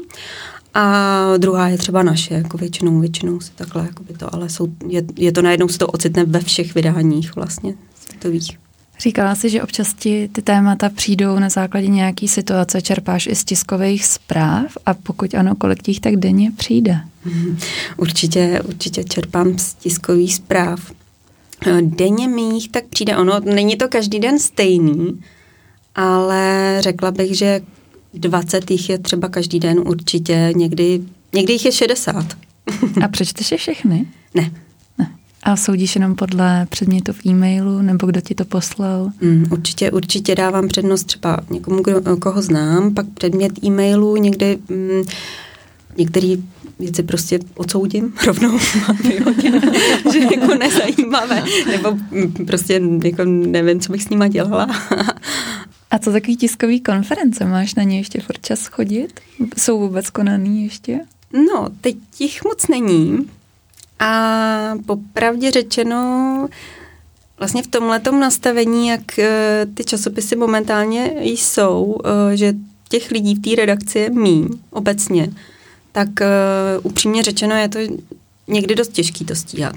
A 0.80 1.37
druhá 1.38 1.68
je 1.68 1.78
třeba 1.78 2.02
naše, 2.02 2.35
jako 2.35 2.58
většinou, 2.58 3.00
většinou 3.00 3.40
si 3.40 3.50
takhle, 3.54 3.82
jako 3.82 4.02
by 4.02 4.14
to, 4.14 4.35
ale 4.35 4.49
jsou, 4.49 4.68
je, 4.88 5.02
je 5.16 5.32
to 5.32 5.42
najednou 5.42 5.68
se 5.68 5.78
to 5.78 5.87
ocitne 5.87 6.25
ve 6.25 6.40
všech 6.40 6.75
vydáních 6.75 7.37
vlastně 7.37 7.75
světových. 8.06 8.58
Říkala 9.00 9.35
jsi, 9.35 9.50
že 9.50 9.62
občas 9.62 9.94
ti 9.94 10.28
ty 10.32 10.42
témata 10.42 10.88
přijdou 10.88 11.38
na 11.38 11.49
základě 11.49 11.88
nějaký 11.88 12.28
situace, 12.28 12.82
čerpáš 12.82 13.26
i 13.26 13.35
z 13.35 13.44
tiskových 13.44 14.06
zpráv 14.06 14.78
a 14.87 14.94
pokud 14.94 15.35
ano, 15.35 15.54
kolik 15.54 15.82
těch 15.82 16.00
tak 16.00 16.16
denně 16.16 16.52
přijde? 16.56 17.00
Určitě, 17.97 18.62
určitě 18.68 19.04
čerpám 19.04 19.58
z 19.58 19.75
tiskových 19.75 20.35
zpráv. 20.35 20.92
Denně 21.80 22.28
mých 22.28 22.70
tak 22.70 22.85
přijde, 22.85 23.16
ono 23.16 23.40
není 23.40 23.76
to 23.76 23.88
každý 23.88 24.18
den 24.18 24.38
stejný, 24.38 25.23
ale 25.94 26.76
řekla 26.80 27.11
bych, 27.11 27.38
že 27.38 27.61
20 28.18 28.70
jich 28.70 28.90
je 28.90 28.98
třeba 28.98 29.28
každý 29.28 29.60
den 29.60 29.78
určitě, 29.78 30.52
někdy, 30.56 31.00
někdy 31.34 31.52
jich 31.52 31.64
je 31.64 31.72
60. 31.72 32.37
A 33.04 33.08
přečteš 33.08 33.52
je 33.52 33.58
všechny? 33.58 34.06
Ne. 34.34 34.50
ne. 34.98 35.10
A 35.42 35.56
soudíš 35.56 35.94
jenom 35.94 36.14
podle 36.14 36.66
předmětu 36.70 37.12
v 37.12 37.26
e-mailu, 37.26 37.82
nebo 37.82 38.06
kdo 38.06 38.20
ti 38.20 38.34
to 38.34 38.44
poslal? 38.44 39.10
Mm, 39.20 39.44
určitě, 39.50 39.90
určitě 39.90 40.34
dávám 40.34 40.68
přednost 40.68 41.04
třeba 41.04 41.38
někomu, 41.50 41.82
kdo, 41.82 42.16
koho 42.16 42.42
znám, 42.42 42.94
pak 42.94 43.06
předmět 43.14 43.64
e-mailu, 43.64 44.16
někdy 44.16 44.58
mm, 44.68 45.02
některý 45.98 46.44
věci 46.78 47.02
prostě 47.02 47.38
odsoudím 47.54 48.14
rovnou 48.26 48.58
že 50.12 50.18
jako 50.18 50.54
nezajímavé, 50.54 51.44
nebo 51.70 51.98
mm, 52.10 52.46
prostě 52.46 52.80
jako 53.04 53.25
nevím, 53.25 53.80
co 53.80 53.92
bych 53.92 54.02
s 54.02 54.08
nima 54.08 54.28
dělala. 54.28 54.66
A 55.90 55.99
co 55.99 56.12
takový 56.12 56.37
tiskový 56.37 56.80
konference? 56.80 57.45
Máš 57.45 57.75
na 57.75 57.83
ně 57.83 57.99
ještě 57.99 58.21
furt 58.21 58.47
čas 58.47 58.66
chodit? 58.66 59.21
Jsou 59.57 59.80
vůbec 59.80 60.11
konaný 60.11 60.64
ještě? 60.64 61.00
No, 61.33 61.68
teď 61.80 61.97
jich 62.18 62.45
moc 62.45 62.68
není. 62.68 63.30
A 63.99 64.75
popravdě 64.87 65.50
řečeno, 65.50 66.49
vlastně 67.38 67.62
v 67.62 67.66
tomhletom 67.66 68.21
nastavení, 68.21 68.88
jak 68.88 69.18
eh, 69.18 69.66
ty 69.75 69.85
časopisy 69.85 70.37
momentálně 70.37 71.12
jsou, 71.21 71.97
eh, 72.04 72.37
že 72.37 72.54
těch 72.88 73.11
lidí 73.11 73.35
v 73.35 73.42
té 73.42 73.57
redakci 73.57 73.99
je 73.99 74.11
míň 74.11 74.49
obecně, 74.71 75.30
tak 75.92 76.09
uh, 76.09 76.87
upřímně 76.87 77.23
řečeno 77.23 77.54
je 77.54 77.68
to 77.68 77.78
někdy 78.49 78.75
dost 78.75 78.92
těžký 78.92 79.25
to 79.25 79.35
stíhat. 79.35 79.75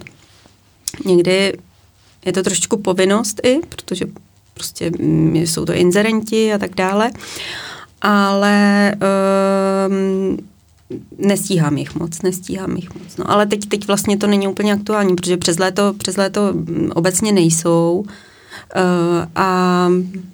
Někdy 1.05 1.57
je 2.25 2.33
to 2.33 2.43
trošku 2.43 2.77
povinnost 2.77 3.41
i, 3.43 3.59
protože 3.69 4.05
prostě 4.53 4.91
mm, 4.99 5.35
jsou 5.35 5.65
to 5.65 5.73
inzerenti 5.73 6.53
a 6.53 6.57
tak 6.57 6.75
dále, 6.75 7.11
ale 8.01 8.95
um, 9.87 10.37
nestíhám 11.17 11.77
jich 11.77 11.95
moc, 11.95 12.21
nestíhám 12.21 12.75
jich 12.75 12.95
moc. 12.95 13.17
No, 13.17 13.31
ale 13.31 13.45
teď, 13.45 13.69
teď 13.69 13.87
vlastně 13.87 14.17
to 14.17 14.27
není 14.27 14.47
úplně 14.47 14.73
aktuální, 14.73 15.15
protože 15.15 15.37
přes 15.37 15.59
léto, 15.59 15.93
přes 15.97 16.17
léto 16.17 16.53
mm, 16.53 16.91
obecně 16.95 17.31
nejsou 17.31 18.05
uh, 18.05 19.25
a 19.35 19.87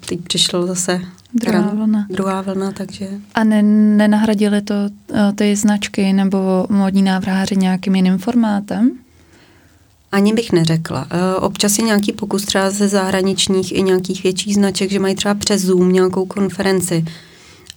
teď 0.06 0.20
přišlo 0.22 0.68
zase 0.68 1.02
Druhá 1.34 1.72
vlna. 1.74 2.06
Druhá 2.10 2.42
vlna, 2.42 2.72
takže... 2.72 3.10
A 3.36 3.44
ne, 3.44 3.64
nenahradili 3.64 4.62
to 4.62 4.74
uh, 4.74 5.18
ty 5.36 5.56
značky 5.56 6.14
nebo 6.14 6.68
módní 6.70 7.02
návrháři 7.02 7.56
nějakým 7.56 7.96
jiným 7.96 8.18
formátem? 8.18 8.92
Ani 10.12 10.34
bych 10.34 10.52
neřekla. 10.52 11.08
E, 11.10 11.36
občas 11.36 11.78
je 11.78 11.84
nějaký 11.84 12.12
pokus 12.12 12.46
třeba 12.46 12.70
ze 12.70 12.88
zahraničních 12.88 13.76
i 13.76 13.84
nějakých 13.84 14.24
větších 14.24 14.56
značek, 14.56 14.92
že 14.92 15.00
mají 15.00 15.16
třeba 15.16 15.36
přes 15.36 15.62
Zoom 15.62 15.94
nějakou 15.94 16.26
konferenci, 16.26 17.06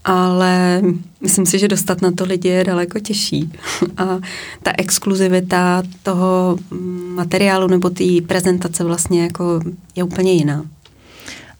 ale 0.04 0.82
myslím 1.20 1.46
si, 1.46 1.58
že 1.58 1.68
dostat 1.68 2.02
na 2.02 2.10
to 2.10 2.24
lidi 2.24 2.48
je 2.48 2.64
daleko 2.64 2.98
těžší. 2.98 3.52
A 3.96 4.18
ta 4.62 4.72
exkluzivita 4.78 5.82
toho 6.02 6.58
materiálu 7.14 7.66
nebo 7.66 7.90
té 7.90 8.04
prezentace 8.26 8.84
vlastně 8.84 9.22
jako 9.22 9.60
je 9.96 10.04
úplně 10.04 10.32
jiná. 10.32 10.64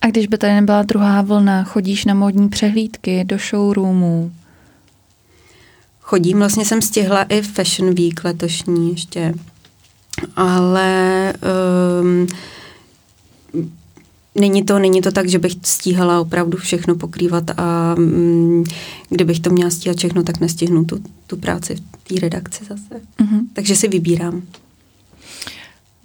A 0.01 0.07
když 0.07 0.27
by 0.27 0.37
tady 0.37 0.53
nebyla 0.53 0.83
druhá 0.83 1.21
vlna, 1.21 1.63
chodíš 1.63 2.05
na 2.05 2.13
módní 2.13 2.49
přehlídky 2.49 3.23
do 3.23 3.37
showroomů? 3.37 4.31
Chodím, 5.99 6.37
vlastně 6.37 6.65
jsem 6.65 6.81
stihla 6.81 7.23
i 7.23 7.41
Fashion 7.41 7.95
Week 7.95 8.23
letošní 8.23 8.91
ještě 8.91 9.33
ale 10.35 11.33
um, 12.01 12.27
Není 14.35 14.63
to, 14.63 14.79
není 14.79 15.01
to 15.01 15.11
tak, 15.11 15.29
že 15.29 15.39
bych 15.39 15.55
stíhala 15.63 16.21
opravdu 16.21 16.57
všechno 16.57 16.95
pokrývat 16.95 17.43
a 17.57 17.95
um, 17.97 18.63
kdybych 19.09 19.39
to 19.39 19.49
měla 19.49 19.69
stíhat 19.69 19.97
všechno, 19.97 20.23
tak 20.23 20.39
nestihnu 20.39 20.85
tu, 20.85 21.03
tu 21.27 21.37
práci 21.37 21.75
v 21.75 22.07
té 22.07 22.19
redakci 22.19 22.65
zase. 22.65 23.01
Mm-hmm. 23.19 23.41
Takže 23.53 23.75
si 23.75 23.87
vybírám. 23.87 24.41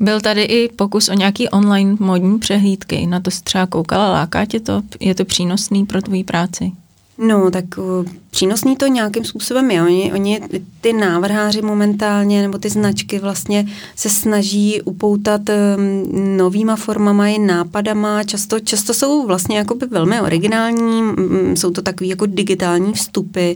Byl 0.00 0.20
tady 0.20 0.42
i 0.42 0.68
pokus 0.68 1.08
o 1.08 1.14
nějaký 1.14 1.49
online 1.49 1.96
modní 2.00 2.38
přehlídky. 2.38 3.06
Na 3.06 3.20
to 3.20 3.30
jsi 3.30 3.42
třeba 3.42 3.66
koukala, 3.66 4.12
láká 4.12 4.44
tě 4.44 4.61
to? 4.61 4.82
Je 5.00 5.14
to 5.14 5.25
přínosný 5.25 5.87
pro 5.87 6.02
tvůj 6.02 6.25
práci? 6.25 6.73
No, 7.18 7.50
tak 7.50 7.64
uh, 7.78 8.04
přínosný 8.30 8.76
to 8.76 8.87
nějakým 8.87 9.25
způsobem 9.25 9.70
je. 9.70 9.82
Oni, 9.82 10.12
oni, 10.12 10.40
ty 10.80 10.92
návrháři 10.92 11.62
momentálně, 11.62 12.42
nebo 12.42 12.58
ty 12.58 12.68
značky 12.68 13.18
vlastně 13.18 13.66
se 13.96 14.08
snaží 14.08 14.82
upoutat 14.82 15.40
um, 15.49 16.37
novýma 16.37 16.76
formama 16.76 17.28
i 17.28 17.38
nápadama. 17.38 18.25
Často, 18.25 18.61
často 18.61 18.94
jsou 18.94 19.26
vlastně 19.26 19.58
jakoby 19.58 19.87
velmi 19.87 20.20
originální, 20.20 21.02
um, 21.02 21.56
jsou 21.56 21.70
to 21.70 21.82
takový 21.82 22.11
jako 22.11 22.26
digitální 22.26 22.92
vstupy 22.92 23.52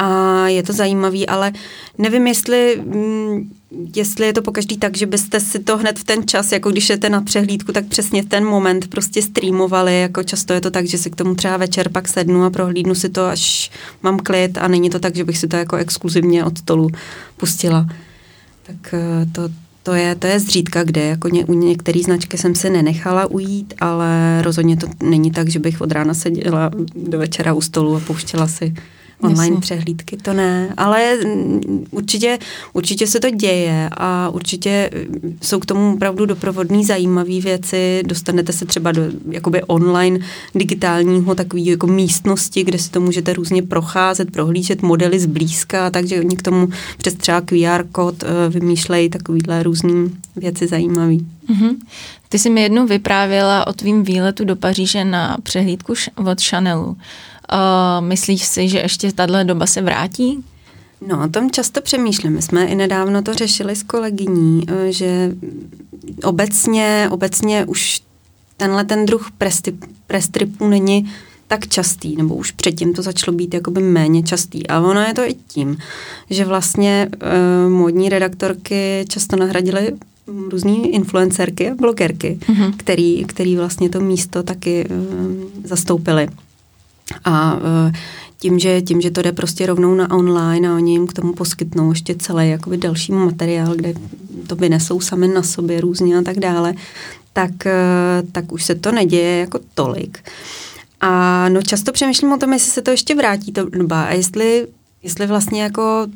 a 0.00 0.48
je 0.48 0.62
to 0.62 0.72
zajímavý, 0.72 1.26
ale 1.26 1.52
nevím, 1.98 2.26
jestli... 2.26 2.76
Um, 2.84 3.50
jestli 3.96 4.26
je 4.26 4.32
to 4.32 4.42
pokaždý 4.42 4.76
tak, 4.76 4.96
že 4.96 5.06
byste 5.06 5.40
si 5.40 5.58
to 5.58 5.78
hned 5.78 5.98
v 5.98 6.04
ten 6.04 6.28
čas, 6.28 6.52
jako 6.52 6.70
když 6.70 6.88
jdete 6.88 7.08
na 7.08 7.20
přehlídku, 7.20 7.72
tak 7.72 7.86
přesně 7.86 8.24
ten 8.24 8.44
moment 8.44 8.88
prostě 8.88 9.22
streamovali, 9.22 10.00
jako 10.00 10.22
často 10.22 10.52
je 10.52 10.60
to 10.60 10.70
tak, 10.70 10.86
že 10.86 10.98
si 10.98 11.10
k 11.10 11.16
tomu 11.16 11.34
třeba 11.34 11.56
večer 11.56 11.88
pak 11.88 12.08
sednu 12.08 12.44
a 12.44 12.50
prohlídnu 12.50 12.94
si 12.94 13.08
to, 13.08 13.26
až 13.26 13.70
mám 14.02 14.18
klid 14.18 14.58
a 14.58 14.68
není 14.68 14.90
to 14.90 14.98
tak, 14.98 15.16
že 15.16 15.24
bych 15.24 15.38
si 15.38 15.48
to 15.48 15.56
jako 15.56 15.76
exkluzivně 15.76 16.44
od 16.44 16.58
stolu 16.58 16.88
pustila. 17.36 17.86
Tak 18.62 18.94
eh, 18.94 19.26
to, 19.32 19.48
to 19.82 19.94
je, 19.94 20.14
to 20.14 20.26
je 20.26 20.40
zřídka, 20.40 20.84
kde 20.84 21.04
jako 21.04 21.28
ně, 21.28 21.44
u 21.44 21.54
některé 21.54 22.00
značky 22.02 22.38
jsem 22.38 22.54
se 22.54 22.70
nenechala 22.70 23.26
ujít, 23.26 23.74
ale 23.80 24.42
rozhodně 24.42 24.76
to 24.76 24.86
není 25.02 25.30
tak, 25.30 25.48
že 25.48 25.58
bych 25.58 25.80
od 25.80 25.92
rána 25.92 26.14
seděla 26.14 26.70
do 26.94 27.18
večera 27.18 27.52
u 27.52 27.60
stolu 27.60 27.96
a 27.96 28.00
pouštěla 28.00 28.48
si 28.48 28.74
online 29.20 29.54
Jasně. 29.54 29.60
přehlídky, 29.60 30.16
to 30.16 30.32
ne, 30.32 30.74
ale 30.76 31.18
určitě, 31.90 32.38
určitě 32.72 33.06
se 33.06 33.20
to 33.20 33.30
děje 33.30 33.90
a 33.92 34.28
určitě 34.28 34.90
jsou 35.42 35.60
k 35.60 35.66
tomu 35.66 35.94
opravdu 35.94 36.26
doprovodné 36.26 36.84
zajímavé 36.84 37.40
věci, 37.40 38.02
dostanete 38.06 38.52
se 38.52 38.66
třeba 38.66 38.92
do 38.92 39.02
jakoby 39.30 39.62
online 39.62 40.18
digitálního 40.54 41.34
takové 41.34 41.62
jako 41.62 41.86
místnosti, 41.86 42.64
kde 42.64 42.78
si 42.78 42.90
to 42.90 43.00
můžete 43.00 43.32
různě 43.32 43.62
procházet, 43.62 44.30
prohlížet 44.30 44.82
modely 44.82 45.20
zblízka, 45.20 45.90
takže 45.90 46.20
oni 46.20 46.36
k 46.36 46.42
tomu 46.42 46.68
přes 46.98 47.14
třeba 47.14 47.40
QR 47.40 47.84
kód 47.92 48.22
eh, 48.22 48.48
vymýšlejí 48.48 49.10
takovýhle 49.10 49.62
různé 49.62 50.10
věci 50.36 50.66
zajímavé. 50.66 51.14
Mm-hmm. 51.50 51.76
Ty 52.28 52.38
jsi 52.38 52.50
mi 52.50 52.62
jednou 52.62 52.86
vyprávěla 52.86 53.66
o 53.66 53.72
tvým 53.72 54.02
výletu 54.02 54.44
do 54.44 54.56
Paříže 54.56 55.04
na 55.04 55.36
přehlídku 55.42 55.94
od 56.14 56.42
Chanelu. 56.42 56.96
Uh, 57.52 58.06
myslíš 58.06 58.44
si, 58.44 58.68
že 58.68 58.78
ještě 58.78 59.12
tahle 59.12 59.44
doba 59.44 59.66
se 59.66 59.82
vrátí? 59.82 60.44
No, 61.08 61.24
o 61.24 61.28
tom 61.28 61.50
často 61.50 61.80
přemýšlím. 61.80 62.32
My 62.32 62.42
jsme 62.42 62.66
i 62.66 62.74
nedávno 62.74 63.22
to 63.22 63.34
řešili 63.34 63.76
s 63.76 63.82
kolegyní, 63.82 64.62
eh, 64.68 64.92
že 64.92 65.32
obecně, 66.24 67.08
obecně 67.10 67.64
už 67.64 68.00
tenhle 68.56 68.84
ten 68.84 69.06
druh 69.06 69.30
prestripů 70.06 70.68
není 70.68 71.12
tak 71.46 71.68
častý, 71.68 72.16
nebo 72.16 72.34
už 72.34 72.50
předtím 72.50 72.92
to 72.92 73.02
začalo 73.02 73.36
být 73.36 73.54
jakoby 73.54 73.80
méně 73.80 74.22
častý. 74.22 74.66
A 74.66 74.80
ono 74.80 75.00
je 75.00 75.14
to 75.14 75.22
i 75.22 75.34
tím, 75.48 75.76
že 76.30 76.44
vlastně 76.44 77.08
uh, 77.14 77.72
módní 77.72 78.08
redaktorky 78.08 79.04
často 79.08 79.36
nahradily 79.36 79.92
různý 80.26 80.94
influencerky 80.94 81.70
a 81.70 81.74
blogerky, 81.74 82.38
mm-hmm. 82.40 82.74
který, 82.76 83.24
který 83.24 83.56
vlastně 83.56 83.88
to 83.88 84.00
místo 84.00 84.42
taky 84.42 84.86
uh, 84.88 84.96
zastoupily. 85.64 86.28
A 87.24 87.58
e, 87.88 87.92
tím 88.38 88.58
že, 88.58 88.82
tím, 88.82 89.00
že 89.00 89.10
to 89.10 89.22
jde 89.22 89.32
prostě 89.32 89.66
rovnou 89.66 89.94
na 89.94 90.10
online 90.10 90.68
a 90.68 90.74
oni 90.74 90.92
jim 90.92 91.06
k 91.06 91.12
tomu 91.12 91.32
poskytnou 91.32 91.90
ještě 91.90 92.14
celý 92.14 92.50
jakoby 92.50 92.76
další 92.76 93.12
materiál, 93.12 93.74
kde 93.74 93.94
to 94.46 94.56
vynesou 94.56 95.00
sami 95.00 95.28
na 95.28 95.42
sobě 95.42 95.80
různě 95.80 96.18
a 96.18 96.22
tak 96.22 96.38
dále, 96.38 96.74
tak, 97.32 97.66
e, 97.66 97.72
tak 98.32 98.52
už 98.52 98.64
se 98.64 98.74
to 98.74 98.92
neděje 98.92 99.38
jako 99.38 99.60
tolik. 99.74 100.18
A 101.00 101.48
no 101.48 101.62
často 101.62 101.92
přemýšlím 101.92 102.32
o 102.32 102.38
tom, 102.38 102.52
jestli 102.52 102.70
se 102.70 102.82
to 102.82 102.90
ještě 102.90 103.14
vrátí 103.14 103.52
to 103.52 103.64
doba 103.64 104.02
a 104.02 104.12
jestli, 104.12 104.66
jestli 105.02 105.26
vlastně 105.26 105.62
jako 105.62 106.06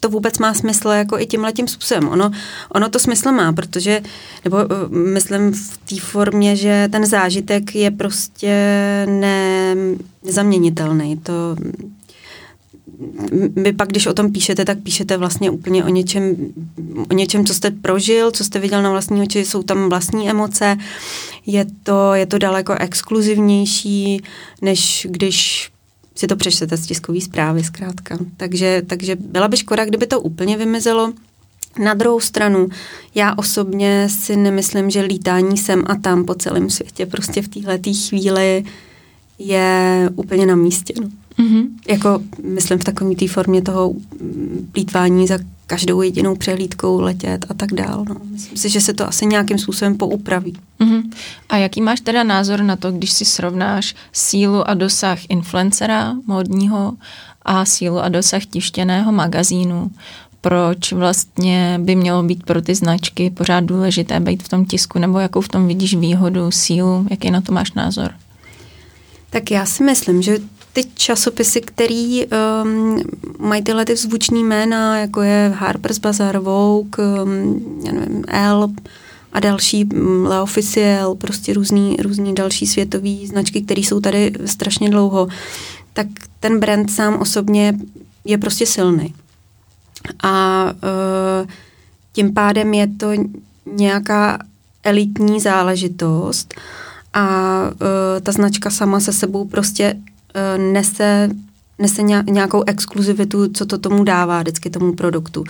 to 0.00 0.08
vůbec 0.08 0.38
má 0.38 0.54
smysl 0.54 0.88
jako 0.88 1.18
i 1.18 1.26
tímhle 1.26 1.52
tím 1.52 1.68
způsobem. 1.68 2.08
Ono, 2.08 2.30
ono 2.74 2.88
to 2.88 2.98
smysl 2.98 3.32
má, 3.32 3.52
protože, 3.52 4.00
nebo 4.44 4.56
uh, 4.56 4.96
myslím 4.96 5.52
v 5.52 5.78
té 5.88 6.00
formě, 6.00 6.56
že 6.56 6.88
ten 6.92 7.06
zážitek 7.06 7.74
je 7.74 7.90
prostě 7.90 8.56
ne, 9.10 9.74
nezaměnitelný. 10.24 11.16
To, 11.16 11.32
vy 13.56 13.72
pak, 13.72 13.88
když 13.88 14.06
o 14.06 14.14
tom 14.14 14.32
píšete, 14.32 14.64
tak 14.64 14.78
píšete 14.78 15.16
vlastně 15.16 15.50
úplně 15.50 15.84
o 15.84 15.88
něčem, 15.88 16.36
o 17.10 17.14
něčem, 17.14 17.46
co 17.46 17.54
jste 17.54 17.70
prožil, 17.70 18.30
co 18.30 18.44
jste 18.44 18.58
viděl 18.58 18.82
na 18.82 18.90
vlastní 18.90 19.22
oči, 19.22 19.44
jsou 19.44 19.62
tam 19.62 19.88
vlastní 19.88 20.30
emoce, 20.30 20.76
je 21.46 21.66
to, 21.82 22.14
je 22.14 22.26
to 22.26 22.38
daleko 22.38 22.74
exkluzivnější, 22.74 24.22
než 24.62 25.06
když 25.10 25.70
si 26.18 26.26
to 26.26 26.36
přečtete 26.36 26.76
z 26.76 26.86
tiskové 26.86 27.20
zprávy 27.20 27.64
zkrátka. 27.64 28.18
Takže, 28.36 28.82
takže 28.86 29.16
byla 29.16 29.48
by 29.48 29.56
škoda, 29.56 29.84
kdyby 29.84 30.06
to 30.06 30.20
úplně 30.20 30.56
vymizelo. 30.56 31.12
Na 31.82 31.94
druhou 31.94 32.20
stranu, 32.20 32.68
já 33.14 33.34
osobně 33.34 34.08
si 34.08 34.36
nemyslím, 34.36 34.90
že 34.90 35.00
lítání 35.00 35.56
sem 35.56 35.82
a 35.86 35.94
tam 35.94 36.24
po 36.24 36.34
celém 36.34 36.70
světě 36.70 37.06
prostě 37.06 37.42
v 37.42 37.48
téhle 37.48 37.78
chvíli 38.08 38.64
je 39.38 40.10
úplně 40.14 40.46
na 40.46 40.56
místě. 40.56 40.94
No. 41.00 41.08
Mm-hmm. 41.38 41.66
Jako, 41.88 42.20
myslím 42.42 42.78
v 42.78 42.84
takové 42.84 43.14
té 43.14 43.28
formě 43.28 43.62
toho 43.62 43.94
plítvání 44.72 45.26
za 45.26 45.38
každou 45.68 46.02
jedinou 46.02 46.36
přehlídkou 46.36 47.00
letět 47.00 47.46
a 47.48 47.54
tak 47.54 47.72
dál. 47.72 48.04
No. 48.08 48.16
Myslím 48.30 48.56
si, 48.56 48.68
že 48.68 48.80
se 48.80 48.94
to 48.94 49.08
asi 49.08 49.26
nějakým 49.26 49.58
způsobem 49.58 49.96
poupraví. 49.96 50.56
Mm-hmm. 50.80 51.02
A 51.48 51.56
jaký 51.56 51.80
máš 51.80 52.00
teda 52.00 52.22
názor 52.22 52.62
na 52.62 52.76
to, 52.76 52.92
když 52.92 53.12
si 53.12 53.24
srovnáš 53.24 53.94
sílu 54.12 54.68
a 54.68 54.74
dosah 54.74 55.18
influencera 55.28 56.16
módního 56.26 56.92
a 57.42 57.64
sílu 57.64 57.98
a 57.98 58.08
dosah 58.08 58.46
tištěného 58.46 59.12
magazínu? 59.12 59.90
Proč 60.40 60.92
vlastně 60.92 61.78
by 61.82 61.96
mělo 61.96 62.22
být 62.22 62.42
pro 62.42 62.62
ty 62.62 62.74
značky 62.74 63.30
pořád 63.30 63.64
důležité 63.64 64.20
být 64.20 64.42
v 64.42 64.48
tom 64.48 64.64
tisku, 64.64 64.98
nebo 64.98 65.18
jakou 65.18 65.40
v 65.40 65.48
tom 65.48 65.66
vidíš 65.66 65.94
výhodu, 65.94 66.50
sílu, 66.50 67.06
jaký 67.10 67.30
na 67.30 67.40
to 67.40 67.52
máš 67.52 67.72
názor? 67.72 68.10
Tak 69.30 69.50
já 69.50 69.66
si 69.66 69.84
myslím, 69.84 70.22
že 70.22 70.38
ty 70.72 70.84
časopisy, 70.94 71.60
který 71.60 72.26
um, 72.26 73.02
mají 73.38 73.62
tyhle 73.62 73.84
ty 73.84 73.96
zvuční 73.96 74.44
jména, 74.44 74.98
jako 74.98 75.22
je 75.22 75.52
Harper's 75.56 75.98
Bazaar, 75.98 76.38
Vogue, 76.38 77.22
um, 77.22 77.82
já 77.86 77.92
nevím, 77.92 78.24
Elle 78.28 78.68
a 79.32 79.40
další, 79.40 79.84
um, 79.84 80.26
L'Officiel, 80.26 81.14
prostě 81.14 81.54
různý, 81.54 81.96
různý 82.02 82.34
další 82.34 82.66
světové 82.66 83.26
značky, 83.26 83.62
které 83.62 83.80
jsou 83.80 84.00
tady 84.00 84.32
strašně 84.44 84.90
dlouho, 84.90 85.28
tak 85.92 86.06
ten 86.40 86.60
brand 86.60 86.90
sám 86.90 87.16
osobně 87.16 87.78
je 88.24 88.38
prostě 88.38 88.66
silný. 88.66 89.14
A 90.22 90.64
uh, 90.72 91.48
tím 92.12 92.34
pádem 92.34 92.74
je 92.74 92.86
to 92.86 93.10
nějaká 93.66 94.38
elitní 94.84 95.40
záležitost 95.40 96.54
a 97.12 97.60
uh, 97.70 97.76
ta 98.22 98.32
značka 98.32 98.70
sama 98.70 99.00
se 99.00 99.12
sebou 99.12 99.44
prostě 99.44 99.96
nese, 100.56 101.30
nese 101.78 102.02
nějakou 102.02 102.62
exkluzivitu, 102.66 103.48
co 103.48 103.66
to 103.66 103.78
tomu 103.78 104.04
dává 104.04 104.40
vždycky 104.40 104.70
tomu 104.70 104.92
produktu. 104.92 105.44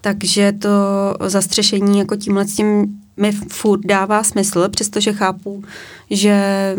Takže 0.00 0.52
to 0.52 0.68
zastřešení 1.28 1.98
jako 1.98 2.16
tímhle 2.16 2.44
s 2.44 2.54
tím 2.54 2.98
mi 3.18 3.32
furt 3.32 3.80
dává 3.84 4.22
smysl, 4.22 4.68
přestože 4.68 5.12
chápu, 5.12 5.64
že 6.10 6.36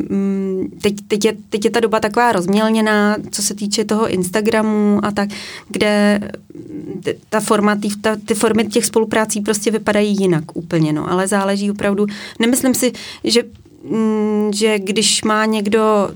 mm, 0.10 0.78
teď, 0.82 0.96
teď, 1.08 1.26
je, 1.26 1.34
teď 1.50 1.66
je 1.66 1.72
ta 1.72 1.80
doba 1.80 2.00
taková 2.00 2.32
rozmělněná, 2.32 3.18
co 3.32 3.42
se 3.42 3.56
týče 3.56 3.86
toho 3.86 4.10
Instagramu 4.10 5.00
a 5.04 5.12
tak, 5.12 5.30
kde 5.70 6.20
ta 7.30 7.40
forma, 7.40 7.76
tý, 7.76 7.96
ta, 8.02 8.16
ty 8.26 8.34
formy 8.34 8.66
těch 8.66 8.86
spoluprácí 8.86 9.42
prostě 9.42 9.72
vypadají 9.72 10.16
jinak 10.20 10.44
úplně, 10.58 10.94
no, 10.94 11.12
ale 11.12 11.28
záleží 11.28 11.72
opravdu, 11.72 12.06
nemyslím 12.40 12.74
si, 12.74 12.92
že, 13.24 13.44
mm, 13.84 14.54
že 14.54 14.80
když 14.80 15.24
má 15.24 15.46
někdo 15.46 16.10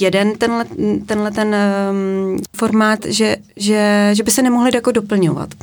jeden 0.00 0.38
tenhle, 0.38 0.64
tenhle 1.06 1.30
ten 1.30 1.56
um, 1.90 2.40
formát, 2.56 2.98
že, 3.06 3.36
že, 3.56 4.10
že 4.12 4.22
by 4.22 4.30
se 4.30 4.42
nemohli 4.42 4.70
jako 4.74 4.92
doplňovat. 4.92 5.54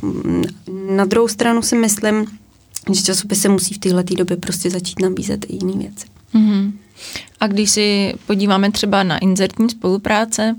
Na 0.90 1.04
druhou 1.04 1.28
stranu 1.28 1.62
si 1.62 1.76
myslím, 1.76 2.26
že 2.92 3.02
časopisy 3.02 3.48
musí 3.48 3.74
v 3.74 3.78
téhle 3.78 4.02
době 4.02 4.36
prostě 4.36 4.70
začít 4.70 5.00
nabízet 5.00 5.46
i 5.48 5.54
jiné 5.54 5.72
věci. 5.78 6.06
Mm-hmm. 6.34 6.72
A 7.40 7.46
když 7.46 7.70
si 7.70 8.14
podíváme 8.26 8.70
třeba 8.70 9.02
na 9.02 9.18
inzertní 9.18 9.70
spolupráce, 9.70 10.56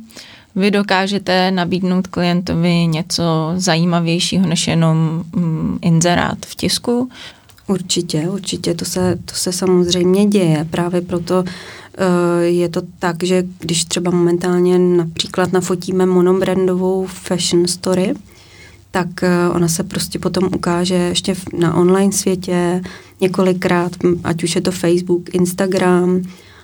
vy 0.56 0.72
dokážete 0.72 1.52
nabídnout 1.52 2.08
klientovi 2.08 2.88
něco 2.88 3.24
zajímavějšího 3.56 4.48
než 4.48 4.68
jenom 4.68 5.24
mm, 5.36 5.80
inzerát 5.82 6.38
v 6.46 6.56
tisku? 6.56 7.10
Určitě, 7.68 8.30
určitě, 8.30 8.74
to 8.74 8.86
se, 8.86 9.20
to 9.26 9.36
se 9.36 9.52
samozřejmě 9.52 10.26
děje. 10.26 10.68
Právě 10.70 11.02
proto 11.02 11.44
Eh, 11.44 11.87
je 12.42 12.70
to 12.70 12.82
tak, 13.00 13.24
že 13.24 13.44
když 13.60 13.86
třeba 13.86 14.12
momentálně 14.12 14.80
například 14.80 15.54
nafotíme 15.54 16.06
monobrandovou 16.06 17.06
fashion 17.06 17.68
story, 17.68 18.14
tak 18.92 19.24
eh, 19.24 19.50
ona 19.50 19.68
se 19.68 19.84
prostě 19.84 20.20
potom 20.20 20.50
ukáže 20.56 20.96
ještě 20.96 21.36
na 21.58 21.76
online 21.76 22.12
světě 22.12 22.82
několikrát, 23.22 23.92
ať 24.24 24.44
už 24.44 24.56
je 24.56 24.62
to 24.62 24.72
Facebook, 24.72 25.36
Instagram 25.36 26.22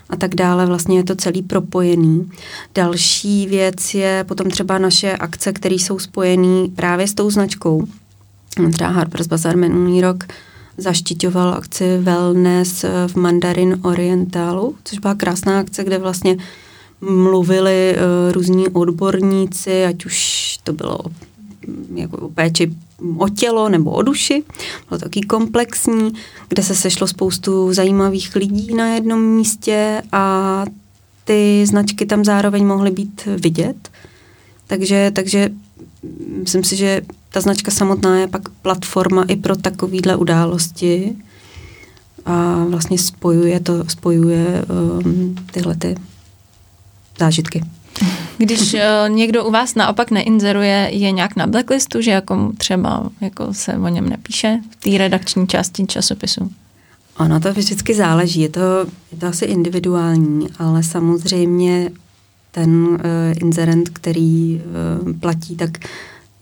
a 0.09 0.15
tak 0.15 0.35
dále, 0.35 0.65
vlastně 0.65 0.97
je 0.97 1.03
to 1.03 1.15
celý 1.15 1.41
propojený. 1.41 2.31
Další 2.75 3.47
věc 3.47 3.93
je 3.93 4.25
potom 4.27 4.49
třeba 4.49 4.77
naše 4.77 5.13
akce, 5.17 5.53
které 5.53 5.75
jsou 5.75 5.99
spojené 5.99 6.67
právě 6.75 7.07
s 7.07 7.13
tou 7.13 7.29
značkou. 7.29 7.87
Třeba 8.73 8.89
Harper's 8.89 9.27
Bazaar 9.27 9.57
minulý 9.57 10.01
rok 10.01 10.23
zaštiťoval 10.77 11.53
akci 11.53 11.97
Wellness 11.97 12.85
v 13.07 13.15
Mandarin 13.15 13.79
Orientalu, 13.83 14.75
což 14.83 14.99
byla 14.99 15.15
krásná 15.15 15.59
akce, 15.59 15.83
kde 15.83 15.97
vlastně 15.97 16.37
mluvili 17.01 17.95
uh, 17.95 18.31
různí 18.31 18.67
odborníci, 18.67 19.85
ať 19.85 20.05
už 20.05 20.57
to 20.63 20.73
bylo 20.73 20.97
o, 20.97 21.11
jako 21.93 22.17
o 22.17 22.29
péči 22.29 22.73
o 23.17 23.29
tělo 23.29 23.69
nebo 23.69 23.91
o 23.91 24.01
duši. 24.01 24.43
Bylo 24.89 24.99
to 24.99 25.05
taky 25.05 25.21
komplexní, 25.21 26.13
kde 26.49 26.63
se 26.63 26.75
sešlo 26.75 27.07
spoustu 27.07 27.73
zajímavých 27.73 28.35
lidí 28.35 28.73
na 28.73 28.87
jednom 28.87 29.21
místě 29.21 30.01
a 30.11 30.65
ty 31.25 31.65
značky 31.65 32.05
tam 32.05 32.25
zároveň 32.25 32.65
mohly 32.65 32.91
být 32.91 33.25
vidět. 33.25 33.89
Takže, 34.67 35.11
takže 35.15 35.49
myslím 36.39 36.63
si, 36.63 36.75
že 36.75 37.01
ta 37.29 37.41
značka 37.41 37.71
samotná 37.71 38.19
je 38.19 38.27
pak 38.27 38.49
platforma 38.49 39.23
i 39.23 39.35
pro 39.35 39.55
takovýhle 39.55 40.15
události 40.15 41.15
a 42.25 42.65
vlastně 42.69 42.97
spojuje 42.97 43.59
to, 43.59 43.83
spojuje 43.87 44.65
um, 45.05 45.35
tyhle 45.51 45.75
ty 45.75 45.95
zážitky. 47.19 47.63
Když 48.37 48.73
uh, 48.73 48.79
někdo 49.07 49.45
u 49.45 49.51
vás 49.51 49.75
naopak 49.75 50.11
neinzeruje, 50.11 50.89
je 50.91 51.11
nějak 51.11 51.35
na 51.35 51.47
blacklistu, 51.47 52.01
že 52.01 52.11
jako 52.11 52.51
třeba 52.57 53.09
jako 53.21 53.53
se 53.53 53.73
o 53.73 53.87
něm 53.87 54.09
nepíše 54.09 54.59
v 54.69 54.75
té 54.75 54.97
redakční 54.97 55.47
části 55.47 55.85
časopisu? 55.85 56.51
Ono 57.17 57.39
to 57.39 57.53
vždycky 57.53 57.95
záleží, 57.95 58.41
je 58.41 58.49
to, 58.49 58.61
je 59.11 59.17
to 59.19 59.27
asi 59.27 59.45
individuální, 59.45 60.47
ale 60.59 60.83
samozřejmě 60.83 61.91
ten 62.53 62.75
uh, 62.75 62.97
inzerent, 63.41 63.89
který 63.89 64.61
uh, 65.05 65.13
platí, 65.19 65.55
tak 65.55 65.77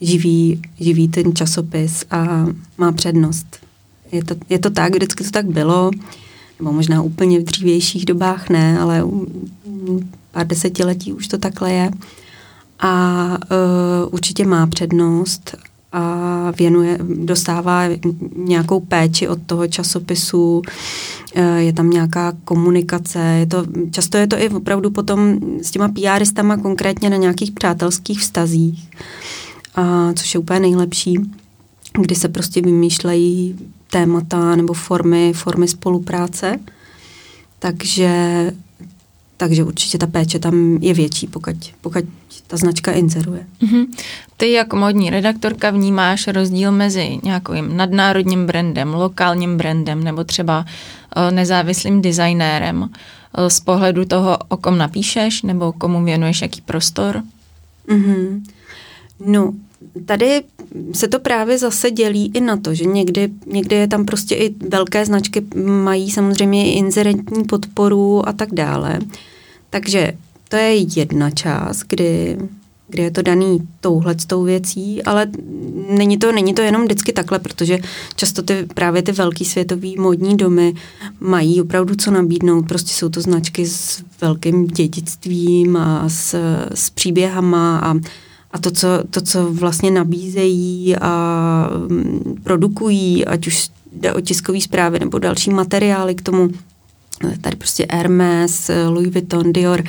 živí, 0.01 0.61
živí 0.79 1.07
ten 1.07 1.35
časopis 1.35 2.05
a 2.11 2.45
má 2.77 2.91
přednost. 2.91 3.57
Je 4.11 4.23
to, 4.23 4.35
je 4.49 4.59
to 4.59 4.69
tak, 4.69 4.95
vždycky 4.95 5.23
to 5.23 5.29
tak 5.29 5.45
bylo, 5.45 5.91
nebo 6.59 6.71
možná 6.71 7.01
úplně 7.01 7.39
v 7.39 7.43
dřívějších 7.43 8.05
dobách 8.05 8.49
ne, 8.49 8.79
ale 8.79 9.03
pár 10.31 10.47
desetiletí 10.47 11.13
už 11.13 11.27
to 11.27 11.37
takhle 11.37 11.71
je. 11.71 11.91
A 12.79 13.27
uh, 13.29 14.13
určitě 14.13 14.45
má 14.45 14.67
přednost 14.67 15.55
a 15.91 16.53
věnuje, 16.57 16.97
dostává 17.03 17.83
nějakou 18.35 18.79
péči 18.79 19.27
od 19.27 19.39
toho 19.45 19.67
časopisu, 19.67 20.61
je 21.57 21.73
tam 21.73 21.89
nějaká 21.89 22.33
komunikace, 22.45 23.19
je 23.19 23.45
to, 23.45 23.65
často 23.91 24.17
je 24.17 24.27
to 24.27 24.41
i 24.41 24.49
opravdu 24.49 24.91
potom 24.91 25.39
s 25.61 25.71
těma 25.71 25.89
PRistama 25.89 26.57
konkrétně 26.57 27.09
na 27.09 27.17
nějakých 27.17 27.51
přátelských 27.51 28.19
vztazích 28.19 28.89
a 29.75 30.13
což 30.13 30.33
je 30.33 30.39
úplně 30.39 30.59
nejlepší, 30.59 31.19
kdy 32.01 32.15
se 32.15 32.29
prostě 32.29 32.61
vymýšlejí 32.61 33.59
témata 33.91 34.55
nebo 34.55 34.73
formy, 34.73 35.33
formy 35.33 35.67
spolupráce. 35.67 36.59
Takže, 37.59 38.51
takže 39.37 39.63
určitě 39.63 39.97
ta 39.97 40.07
péče 40.07 40.39
tam 40.39 40.77
je 40.81 40.93
větší, 40.93 41.27
pokud, 41.27 41.55
pokud 41.81 42.03
ta 42.51 42.57
značka 42.57 42.91
inzeruje. 42.91 43.45
Mm-hmm. 43.61 43.85
Ty 44.37 44.51
jako 44.51 44.75
modní 44.75 45.09
redaktorka 45.09 45.69
vnímáš 45.69 46.27
rozdíl 46.27 46.71
mezi 46.71 47.19
nějakým 47.23 47.77
nadnárodním 47.77 48.45
brandem, 48.45 48.93
lokálním 48.93 49.57
brandem 49.57 50.03
nebo 50.03 50.23
třeba 50.23 50.59
uh, 50.59 51.31
nezávislým 51.31 52.01
designérem 52.01 52.81
uh, 52.81 52.89
z 53.47 53.59
pohledu 53.59 54.05
toho, 54.05 54.37
o 54.47 54.57
kom 54.57 54.77
napíšeš 54.77 55.41
nebo 55.41 55.71
komu 55.71 56.03
věnuješ 56.03 56.41
jaký 56.41 56.61
prostor? 56.61 57.23
Mm-hmm. 57.87 58.43
No, 59.25 59.53
tady 60.05 60.43
se 60.93 61.07
to 61.07 61.19
právě 61.19 61.57
zase 61.57 61.91
dělí 61.91 62.31
i 62.33 62.41
na 62.41 62.57
to, 62.57 62.73
že 62.73 62.85
někdy, 62.85 63.29
někdy 63.45 63.75
je 63.75 63.87
tam 63.87 64.05
prostě 64.05 64.35
i 64.35 64.55
velké 64.69 65.05
značky, 65.05 65.45
mají 65.65 66.11
samozřejmě 66.11 66.65
i 66.65 66.77
inzerentní 66.77 67.43
podporu 67.43 68.27
a 68.27 68.33
tak 68.33 68.53
dále. 68.53 68.99
Takže 69.69 70.13
to 70.51 70.57
je 70.57 70.99
jedna 70.99 71.29
část, 71.29 71.83
kdy, 71.87 72.37
kdy 72.87 73.03
je 73.03 73.11
to 73.11 73.21
daný 73.21 73.67
touhle 73.81 74.19
s 74.19 74.25
tou 74.25 74.43
věcí, 74.43 75.03
ale 75.03 75.27
není 75.89 76.17
to, 76.17 76.31
není 76.31 76.53
to 76.53 76.61
jenom 76.61 76.83
vždycky 76.83 77.13
takhle, 77.13 77.39
protože 77.39 77.79
často 78.15 78.41
ty, 78.41 78.65
právě 78.73 79.01
ty 79.01 79.11
velký 79.11 79.45
světový 79.45 79.95
modní 79.99 80.37
domy 80.37 80.73
mají 81.19 81.61
opravdu 81.61 81.95
co 81.95 82.11
nabídnout. 82.11 82.67
Prostě 82.67 82.91
jsou 82.93 83.09
to 83.09 83.21
značky 83.21 83.67
s 83.67 84.03
velkým 84.21 84.67
dědictvím 84.67 85.77
a 85.77 86.09
s, 86.09 86.35
s 86.73 86.89
příběhama 86.89 87.79
a 87.79 87.95
a 88.53 88.59
to 88.59 88.71
co, 88.71 88.87
to, 89.09 89.21
co 89.21 89.53
vlastně 89.53 89.91
nabízejí 89.91 90.95
a 90.95 91.69
mm, 91.87 92.35
produkují, 92.43 93.25
ať 93.25 93.47
už 93.47 93.69
jde 93.93 94.13
o 94.13 94.21
tiskové 94.21 94.61
zprávy 94.61 94.99
nebo 94.99 95.19
další 95.19 95.49
materiály 95.49 96.15
k 96.15 96.21
tomu, 96.21 96.49
tady 97.41 97.55
prostě 97.55 97.87
Hermes, 97.91 98.71
Louis 98.89 99.13
Vuitton, 99.13 99.53
Dior, 99.53 99.83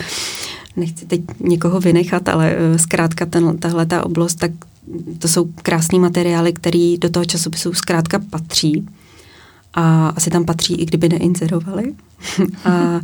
nechci 0.77 1.07
teď 1.07 1.21
někoho 1.41 1.81
vynechat, 1.81 2.29
ale 2.29 2.57
eh, 2.57 2.79
zkrátka 2.79 3.27
ten, 3.27 3.59
tahle 3.59 3.87
ta 3.87 4.07
oblast, 4.07 4.35
tak 4.35 4.51
to 5.19 5.29
jsou 5.29 5.45
krásné 5.63 5.99
materiály, 5.99 6.53
které 6.53 6.95
do 6.99 7.11
toho 7.11 7.25
časopisu 7.25 7.75
zkrátka 7.75 8.21
patří. 8.31 8.89
A 9.75 10.09
asi 10.09 10.31
tam 10.31 10.45
patří, 10.45 10.75
i 10.75 10.85
kdyby 10.85 11.09
neinzerovali. 11.09 11.95
a 12.65 13.01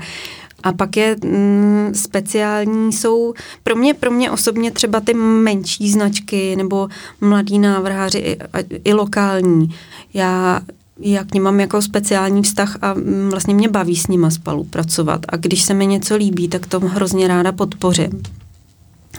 a 0.63 0.73
pak 0.73 0.97
je 0.97 1.17
mm, 1.25 1.91
speciální, 1.95 2.93
jsou 2.93 3.35
pro 3.63 3.77
mě, 3.77 3.95
pro 3.95 4.11
mě 4.11 4.31
osobně 4.31 4.71
třeba 4.71 5.01
ty 5.01 5.15
menší 5.15 5.91
značky 5.91 6.57
nebo 6.57 6.89
mladí 7.21 7.59
návrháři 7.59 8.19
i, 8.19 8.39
i 8.85 8.93
lokální. 8.93 9.75
Já 10.15 10.61
já 10.99 11.25
k 11.25 11.35
ním 11.35 11.43
mám 11.43 11.61
jako 11.61 11.83
speciální 11.83 12.43
vztah 12.43 12.77
a 12.83 12.95
mm, 12.95 13.29
vlastně 13.31 13.55
mě 13.55 13.69
baví 13.69 13.97
s 13.97 14.07
nima 14.07 14.31
spolupracovat. 14.31 15.21
A 15.29 15.37
když 15.37 15.63
se 15.63 15.75
mi 15.75 15.87
něco 15.87 16.17
líbí, 16.17 16.49
tak 16.49 16.67
to 16.67 16.81
hrozně 16.81 17.29
ráda 17.29 17.53
podpořím 17.53 18.23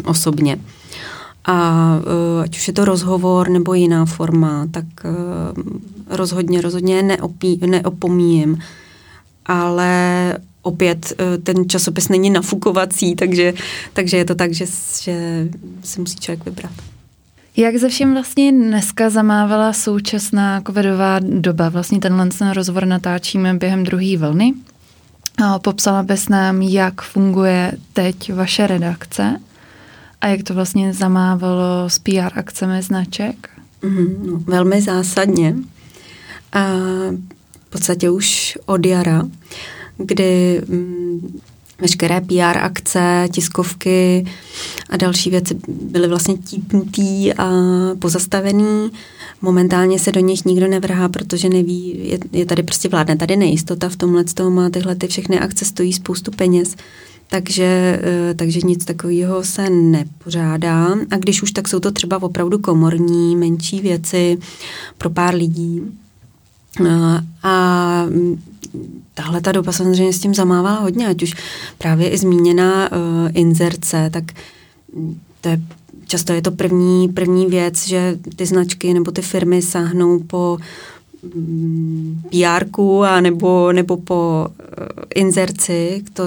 osobně. 0.05 0.59
A 1.45 1.85
uh, 2.35 2.41
ať 2.43 2.57
už 2.57 2.67
je 2.67 2.73
to 2.73 2.85
rozhovor 2.85 3.49
nebo 3.49 3.73
jiná 3.73 4.05
forma, 4.05 4.67
tak 4.71 4.85
uh, 5.03 5.63
rozhodně, 6.09 6.61
rozhodně 6.61 7.03
neopí, 7.03 7.59
neopomíjím. 7.65 8.59
Ale 9.45 10.33
opět 10.61 11.13
eh, 11.17 11.37
ten 11.37 11.69
časopis 11.69 12.09
není 12.09 12.29
nafukovací, 12.29 13.15
takže, 13.15 13.53
takže 13.93 14.17
je 14.17 14.25
to 14.25 14.35
tak, 14.35 14.53
že, 14.53 14.65
že 15.01 15.47
si 15.83 15.99
musí 15.99 16.15
člověk 16.15 16.45
vybrat. 16.45 16.71
Jak 17.59 17.77
ze 17.77 17.89
všem 17.89 18.13
vlastně 18.13 18.51
dneska 18.51 19.09
zamávala 19.09 19.73
současná 19.73 20.61
covidová 20.61 21.19
doba? 21.19 21.69
Vlastně 21.69 21.99
tenhle 21.99 22.29
ten 22.29 22.51
rozhovor 22.51 22.85
natáčíme 22.85 23.53
během 23.53 23.83
druhé 23.83 24.17
vlny. 24.17 24.53
Popsala 25.61 26.03
bys 26.03 26.29
nám, 26.29 26.61
jak 26.61 27.01
funguje 27.01 27.71
teď 27.93 28.33
vaše 28.33 28.67
redakce 28.67 29.39
a 30.21 30.27
jak 30.27 30.43
to 30.43 30.53
vlastně 30.53 30.93
zamávalo 30.93 31.89
s 31.89 31.99
PR 31.99 32.39
akcemi 32.39 32.81
značek? 32.81 33.49
Mm, 33.81 34.27
no, 34.27 34.37
velmi 34.37 34.81
zásadně. 34.81 35.55
A 36.53 36.65
v 37.65 37.69
podstatě 37.69 38.09
už 38.09 38.57
od 38.65 38.85
jara. 38.85 39.27
Kdy 39.97 40.61
mm, 40.67 41.39
veškeré 41.81 42.21
PR 42.21 42.57
akce, 42.57 43.27
tiskovky 43.31 44.25
a 44.89 44.97
další 44.97 45.29
věci 45.29 45.57
byly 45.67 46.07
vlastně 46.07 46.37
típnutý 46.37 47.33
a 47.33 47.51
pozastavený. 47.99 48.91
Momentálně 49.41 49.99
se 49.99 50.11
do 50.11 50.19
nich 50.19 50.45
nikdo 50.45 50.67
nevrhá, 50.67 51.09
protože 51.09 51.49
neví, 51.49 51.99
je, 52.03 52.19
je 52.31 52.45
tady 52.45 52.63
prostě 52.63 52.89
vládne 52.89 53.15
tady 53.17 53.37
nejistota 53.37 53.89
v 53.89 53.95
tomhle 53.95 54.23
tom 54.23 54.59
a 54.59 54.69
tyhle 54.69 54.95
ty 54.95 55.07
všechny 55.07 55.39
akce 55.39 55.65
stojí 55.65 55.93
spoustu 55.93 56.31
peněz. 56.31 56.75
Takže, 57.29 57.99
eh, 58.03 58.33
takže 58.33 58.59
nic 58.63 58.85
takového 58.85 59.43
se 59.43 59.69
nepořádá. 59.69 60.95
A 61.11 61.17
když 61.17 61.43
už, 61.43 61.51
tak 61.51 61.67
jsou 61.67 61.79
to 61.79 61.91
třeba 61.91 62.23
opravdu 62.23 62.59
komorní, 62.59 63.35
menší 63.35 63.81
věci 63.81 64.37
pro 64.97 65.09
pár 65.09 65.35
lidí. 65.35 65.81
Eh, 66.85 67.21
a 67.43 68.05
tahle 69.13 69.41
ta 69.41 69.51
doba 69.51 69.71
samozřejmě 69.71 70.13
s 70.13 70.19
tím 70.19 70.33
zamávala 70.33 70.79
hodně, 70.79 71.07
ať 71.07 71.23
už 71.23 71.33
právě 71.77 72.09
i 72.09 72.17
zmíněná 72.17 72.91
uh, 72.91 72.97
inzerce, 73.33 74.09
tak 74.13 74.23
to 75.41 75.49
je, 75.49 75.61
často 76.07 76.33
je 76.33 76.41
to 76.41 76.51
první, 76.51 77.07
první 77.07 77.45
věc, 77.45 77.87
že 77.87 78.17
ty 78.35 78.45
značky 78.45 78.93
nebo 78.93 79.11
ty 79.11 79.21
firmy 79.21 79.61
sáhnou 79.61 80.19
po 80.19 80.57
mm, 81.35 82.21
pr 82.29 82.65
a 83.05 83.21
nebo, 83.21 83.71
nebo 83.71 83.97
po 83.97 84.47
uh, 84.47 84.85
inzerci, 85.15 86.03
to, 86.13 86.23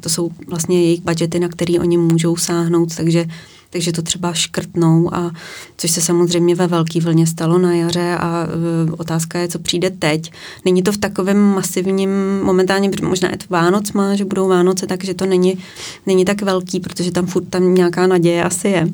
to 0.00 0.08
jsou 0.08 0.30
vlastně 0.48 0.82
jejich 0.82 1.00
budgety, 1.00 1.40
na 1.40 1.48
který 1.48 1.78
oni 1.78 1.98
můžou 1.98 2.36
sáhnout, 2.36 2.96
takže 2.96 3.26
takže 3.74 3.92
to 3.92 4.02
třeba 4.02 4.32
škrtnou, 4.32 5.14
a 5.14 5.30
což 5.76 5.90
se 5.90 6.00
samozřejmě 6.00 6.54
ve 6.54 6.66
velké 6.66 7.00
vlně 7.00 7.26
stalo 7.26 7.58
na 7.58 7.74
jaře 7.74 8.16
a 8.20 8.46
uh, 8.86 8.94
otázka 8.98 9.38
je, 9.38 9.48
co 9.48 9.58
přijde 9.58 9.90
teď. 9.90 10.32
Není 10.64 10.82
to 10.82 10.92
v 10.92 10.98
takovém 10.98 11.38
masivním, 11.40 12.10
momentálně 12.42 12.90
možná 13.02 13.30
je 13.30 13.36
to 13.36 13.44
Vánoc 13.50 13.92
má, 13.92 14.14
že 14.14 14.24
budou 14.24 14.48
Vánoce, 14.48 14.86
takže 14.86 15.14
to 15.14 15.26
není, 15.26 15.58
není 16.06 16.24
tak 16.24 16.42
velký, 16.42 16.80
protože 16.80 17.10
tam 17.10 17.26
furt 17.26 17.44
tam 17.44 17.74
nějaká 17.74 18.06
naděje 18.06 18.44
asi 18.44 18.68
je. 18.68 18.88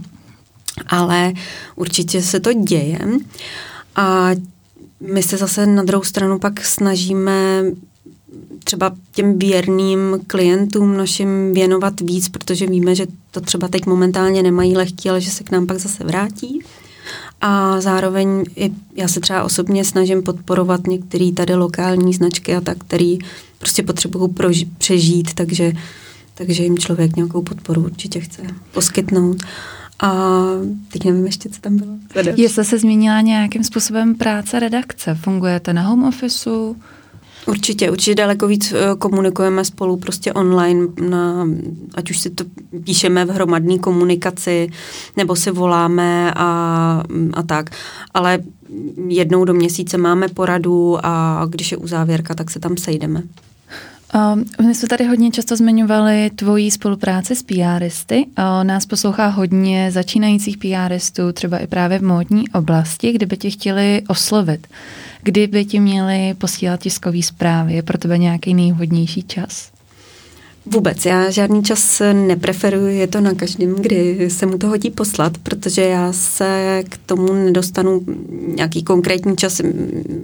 Ale 0.87 1.33
určitě 1.77 2.23
se 2.23 2.41
to 2.41 2.53
děje. 2.53 2.99
A 3.97 4.31
my 5.13 5.23
se 5.23 5.37
zase 5.37 5.67
na 5.67 5.83
druhou 5.83 6.05
stranu 6.05 6.39
pak 6.39 6.65
snažíme 6.65 7.65
třeba 8.65 8.93
těm 9.13 9.39
věrným 9.39 10.21
klientům 10.27 10.97
našim 10.97 11.53
věnovat 11.55 12.01
víc, 12.01 12.29
protože 12.29 12.67
víme, 12.67 12.95
že 12.95 13.07
to 13.31 13.41
třeba 13.41 13.69
teď 13.69 13.87
momentálně 13.87 14.43
nemají 14.43 14.77
lehký, 14.77 15.11
ale 15.11 15.21
že 15.21 15.31
se 15.31 15.45
k 15.45 15.51
nám 15.51 15.67
pak 15.67 15.79
zase 15.79 16.05
vrátí. 16.05 16.63
A 17.41 17.81
zároveň 17.81 18.45
i 18.57 18.73
já 18.95 19.09
se 19.09 19.21
třeba 19.21 19.43
osobně 19.43 19.85
snažím 19.85 20.23
podporovat 20.23 20.87
některé 20.87 21.33
tady 21.33 21.55
lokální 21.55 22.15
značky 22.15 22.57
a 22.57 22.61
tak, 22.61 22.79
který 22.79 23.19
prostě 23.59 23.83
potřebují 23.83 24.35
přežít, 24.79 25.35
takže, 25.35 25.73
takže 26.35 26.63
jim 26.63 26.79
člověk 26.79 27.17
nějakou 27.17 27.43
podporu 27.43 27.83
určitě 27.83 28.21
chce 28.21 28.43
poskytnout. 28.73 29.43
A 30.03 30.43
teď 30.93 31.05
nevím 31.05 31.27
ještě, 31.27 31.49
co 31.49 31.61
tam 31.61 31.77
bylo. 31.77 31.93
Jestli 32.37 32.65
se 32.65 32.79
změnila 32.79 33.21
nějakým 33.21 33.65
způsobem 33.65 34.15
práce 34.15 34.61
redakce? 34.61 35.15
Fungujete 35.15 35.73
na 35.73 35.83
home 35.83 36.05
officeu? 36.05 36.77
Určitě, 37.47 37.91
určitě 37.91 38.15
daleko 38.15 38.47
víc 38.47 38.73
eh, 38.73 38.95
komunikujeme 38.99 39.65
spolu 39.65 39.97
prostě 39.97 40.33
online, 40.33 40.87
na, 41.09 41.49
ať 41.95 42.11
už 42.11 42.19
si 42.19 42.31
to 42.31 42.45
píšeme 42.85 43.25
v 43.25 43.31
hromadné 43.31 43.79
komunikaci, 43.79 44.69
nebo 45.17 45.37
si 45.37 45.51
voláme 45.51 46.33
a, 46.37 47.03
a 47.33 47.43
tak. 47.43 47.71
Ale 48.15 48.39
jednou 49.09 49.45
do 49.45 49.55
měsíce 49.55 49.99
máme 49.99 50.29
poradu 50.29 50.99
a 51.03 51.45
když 51.49 51.73
je 51.73 51.77
uzávěrka, 51.77 52.35
tak 52.35 52.51
se 52.51 52.61
tam 52.61 52.77
sejdeme. 52.77 53.23
Uh, 54.15 54.67
my 54.67 54.75
jsme 54.75 54.89
tady 54.89 55.05
hodně 55.05 55.31
často 55.31 55.57
zmiňovali 55.57 56.31
tvojí 56.35 56.71
spolupráci 56.71 57.37
s 57.37 57.43
PRisty. 57.43 58.27
Uh, 58.39 58.65
nás 58.65 58.87
poslouchá 58.87 59.27
hodně 59.27 59.91
začínajících 59.91 60.59
PRistů, 60.59 61.33
třeba 61.33 61.59
i 61.59 61.67
právě 61.67 61.99
v 61.99 62.03
módní 62.03 62.49
oblasti, 62.49 63.13
kdyby 63.13 63.37
tě 63.37 63.51
chtěli 63.51 64.03
oslovit. 64.09 64.67
Kdyby 65.23 65.65
ti 65.65 65.81
měli 65.81 66.35
posílat 66.35 66.81
tiskový 66.81 67.23
zprávy, 67.23 67.75
je 67.75 67.83
pro 67.83 67.99
tebe 67.99 68.19
nějaký 68.19 68.55
nejvhodnější 68.55 69.23
čas? 69.23 69.71
Vůbec, 70.67 71.07
já 71.07 71.31
žádný 71.31 71.63
čas 71.63 72.03
nepreferuji, 72.13 72.99
je 72.99 73.07
to 73.07 73.21
na 73.21 73.35
každém, 73.35 73.75
kdy 73.75 74.31
se 74.31 74.47
mu 74.47 74.59
to 74.59 74.67
hodí 74.69 74.91
poslat, 74.91 75.39
protože 75.39 75.83
já 75.83 76.13
se 76.13 76.83
k 76.89 76.97
tomu 76.97 77.33
nedostanu 77.33 78.01
nějaký 78.55 78.83
konkrétní 78.83 79.37
čas. 79.37 79.61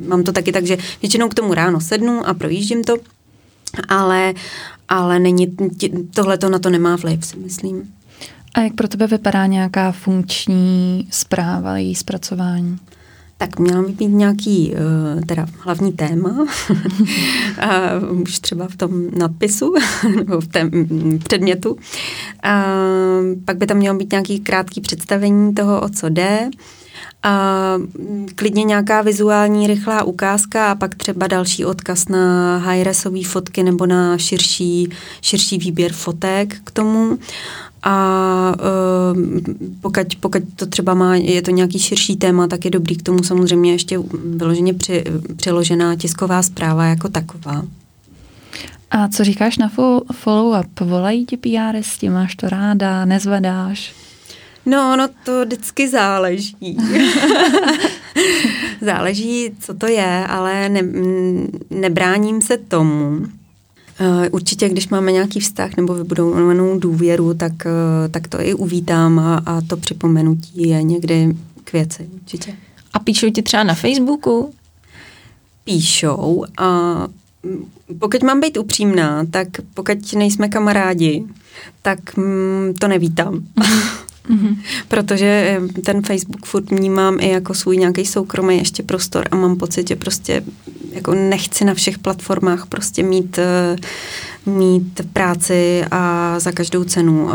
Mám 0.08 0.22
to 0.22 0.32
taky 0.32 0.52
tak, 0.52 0.66
že 0.66 0.78
většinou 1.02 1.28
k 1.28 1.34
tomu 1.34 1.54
ráno 1.54 1.80
sednu 1.80 2.28
a 2.28 2.34
projíždím 2.34 2.84
to, 2.84 2.96
ale, 3.88 4.34
ale 4.88 5.18
není, 5.18 5.56
tohle 6.14 6.38
to 6.38 6.48
na 6.48 6.58
to 6.58 6.70
nemá 6.70 6.96
vliv, 6.96 7.26
si 7.26 7.36
myslím. 7.36 7.82
A 8.54 8.60
jak 8.60 8.74
pro 8.74 8.88
tebe 8.88 9.06
vypadá 9.06 9.46
nějaká 9.46 9.92
funkční 9.92 11.08
zpráva, 11.10 11.78
její 11.78 11.94
zpracování? 11.94 12.78
Tak 13.38 13.58
měla 13.58 13.82
by 13.82 13.92
být 13.92 14.06
nějaký 14.06 14.72
uh, 14.72 15.20
teda 15.20 15.46
hlavní 15.58 15.92
téma, 15.92 16.30
a 17.60 17.98
už 18.22 18.38
třeba 18.38 18.68
v 18.68 18.76
tom 18.76 19.10
nadpisu 19.18 19.74
nebo 20.16 20.40
v 20.40 20.46
tom 20.46 20.70
předmětu. 21.18 21.76
A 22.42 22.64
pak 23.44 23.56
by 23.56 23.66
tam 23.66 23.76
mělo 23.76 23.98
být 23.98 24.12
nějaký 24.12 24.40
krátký 24.40 24.80
představení 24.80 25.54
toho, 25.54 25.80
o 25.80 25.88
co 25.88 26.08
jde. 26.08 26.50
A 27.22 27.74
klidně 28.34 28.64
nějaká 28.64 29.02
vizuální 29.02 29.66
rychlá 29.66 30.02
ukázka 30.02 30.70
a 30.70 30.74
pak 30.74 30.94
třeba 30.94 31.26
další 31.26 31.64
odkaz 31.64 32.08
na 32.08 32.58
high-resové 32.58 33.26
fotky 33.26 33.62
nebo 33.62 33.86
na 33.86 34.18
širší, 34.18 34.88
širší 35.22 35.58
výběr 35.58 35.92
fotek 35.92 36.56
k 36.64 36.70
tomu. 36.70 37.18
A 37.82 38.54
uh, 39.14 39.42
pokud, 39.80 40.06
pokud 40.20 40.42
to 40.56 40.66
třeba 40.66 40.94
má, 40.94 41.16
je 41.16 41.42
to 41.42 41.50
nějaký 41.50 41.78
širší 41.78 42.16
téma, 42.16 42.46
tak 42.46 42.64
je 42.64 42.70
dobrý 42.70 42.96
k 42.96 43.02
tomu 43.02 43.22
samozřejmě 43.22 43.72
ještě 43.72 43.98
vyloženě 44.36 44.74
při, 44.74 45.04
přiložená 45.36 45.96
tisková 45.96 46.42
zpráva 46.42 46.84
jako 46.84 47.08
taková. 47.08 47.62
A 48.90 49.08
co 49.08 49.24
říkáš 49.24 49.58
na 49.58 49.70
follow-up? 50.24 50.84
Volají 50.86 51.26
ti 51.26 51.36
PRisti, 51.36 52.08
máš 52.08 52.34
to 52.34 52.48
ráda, 52.48 53.04
nezvedáš? 53.04 54.05
No, 54.66 54.96
no 54.96 55.08
to 55.24 55.44
vždycky 55.44 55.88
záleží. 55.88 56.56
záleží, 58.80 59.50
co 59.60 59.74
to 59.74 59.86
je, 59.86 60.26
ale 60.26 60.68
ne, 60.68 60.82
nebráním 61.70 62.42
se 62.42 62.56
tomu. 62.56 63.26
Eh, 64.00 64.30
určitě, 64.30 64.68
když 64.68 64.88
máme 64.88 65.12
nějaký 65.12 65.40
vztah 65.40 65.76
nebo 65.76 65.94
vybudovanou 65.94 66.78
důvěru, 66.78 67.34
tak, 67.34 67.52
eh, 67.66 68.08
tak 68.08 68.28
to 68.28 68.40
i 68.40 68.54
uvítám 68.54 69.18
a, 69.18 69.42
a 69.46 69.60
to 69.60 69.76
připomenutí 69.76 70.68
je 70.68 70.82
někdy 70.82 71.36
k 71.64 71.72
věci, 71.72 72.08
určitě. 72.14 72.54
A 72.92 72.98
píšou 72.98 73.30
ti 73.30 73.42
třeba 73.42 73.62
na 73.62 73.74
Facebooku? 73.74 74.54
Píšou 75.64 76.44
a 76.58 77.08
pokud 77.98 78.22
mám 78.22 78.40
být 78.40 78.56
upřímná, 78.56 79.24
tak 79.30 79.48
pokud 79.74 80.12
nejsme 80.12 80.48
kamarádi, 80.48 81.24
tak 81.82 82.16
mm, 82.16 82.74
to 82.78 82.88
nevítám. 82.88 83.44
Mm-hmm. 84.30 84.56
Protože 84.88 85.60
eh, 85.76 85.80
ten 85.82 86.02
Facebook 86.02 86.46
furt 86.46 86.70
vnímám 86.70 87.16
i 87.20 87.28
jako 87.28 87.54
svůj 87.54 87.76
nějaký 87.76 88.06
soukromý 88.06 88.58
ještě 88.58 88.82
prostor 88.82 89.28
a 89.30 89.36
mám 89.36 89.56
pocit, 89.56 89.88
že 89.88 89.96
prostě 89.96 90.42
jako 90.92 91.14
nechci 91.14 91.64
na 91.64 91.74
všech 91.74 91.98
platformách 91.98 92.66
prostě 92.66 93.02
mít, 93.02 93.38
eh, 93.38 93.76
mít 94.46 95.00
práci 95.12 95.84
a 95.90 96.34
za 96.40 96.52
každou 96.52 96.84
cenu. 96.84 97.28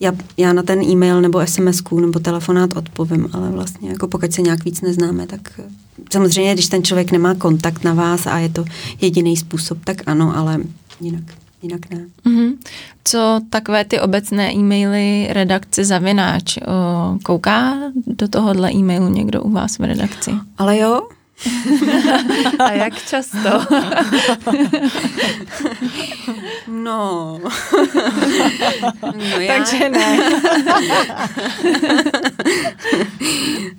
Já, 0.00 0.12
já 0.36 0.52
na 0.52 0.62
ten 0.62 0.82
e-mail 0.82 1.20
nebo 1.20 1.46
sms 1.46 1.82
nebo 2.00 2.18
telefonát 2.18 2.76
odpovím, 2.76 3.28
ale 3.32 3.50
vlastně 3.50 3.90
jako 3.90 4.08
pokud 4.08 4.32
se 4.32 4.42
nějak 4.42 4.64
víc 4.64 4.80
neznáme, 4.80 5.26
tak 5.26 5.40
eh, 5.58 5.62
samozřejmě, 6.12 6.54
když 6.54 6.68
ten 6.68 6.82
člověk 6.82 7.12
nemá 7.12 7.34
kontakt 7.34 7.84
na 7.84 7.94
vás 7.94 8.26
a 8.26 8.38
je 8.38 8.48
to 8.48 8.64
jediný 9.00 9.36
způsob, 9.36 9.78
tak 9.84 10.02
ano, 10.06 10.36
ale 10.36 10.58
jinak 11.00 11.24
jinak 11.64 11.90
ne. 11.90 12.06
Mm-hmm. 12.26 12.56
Co 13.04 13.40
takové 13.50 13.84
ty 13.84 14.00
obecné 14.00 14.52
e-maily 14.52 15.28
redakce 15.30 15.84
zavináč? 15.84 16.58
Kouká 17.22 17.74
do 18.06 18.28
tohohle 18.28 18.72
e-mailu 18.72 19.08
někdo 19.08 19.42
u 19.42 19.50
vás 19.50 19.78
v 19.78 19.84
redakci? 19.84 20.30
Ale 20.58 20.78
jo, 20.78 21.08
A 22.58 22.72
jak 22.72 23.02
často? 23.02 23.48
No. 26.66 27.40
no 29.14 29.40
já... 29.40 29.54
Takže 29.54 29.88
ne. 29.88 30.18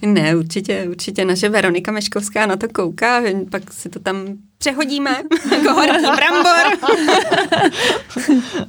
ne, 0.01 0.35
určitě, 0.35 0.85
určitě 0.89 1.25
naše 1.25 1.49
Veronika 1.49 1.91
Meškovská 1.91 2.45
na 2.45 2.55
to 2.55 2.67
kouká, 2.69 3.21
pak 3.51 3.73
si 3.73 3.89
to 3.89 3.99
tam 3.99 4.25
přehodíme 4.57 5.17
jako 5.51 5.73
horký 5.73 6.05
brambor. 6.15 6.93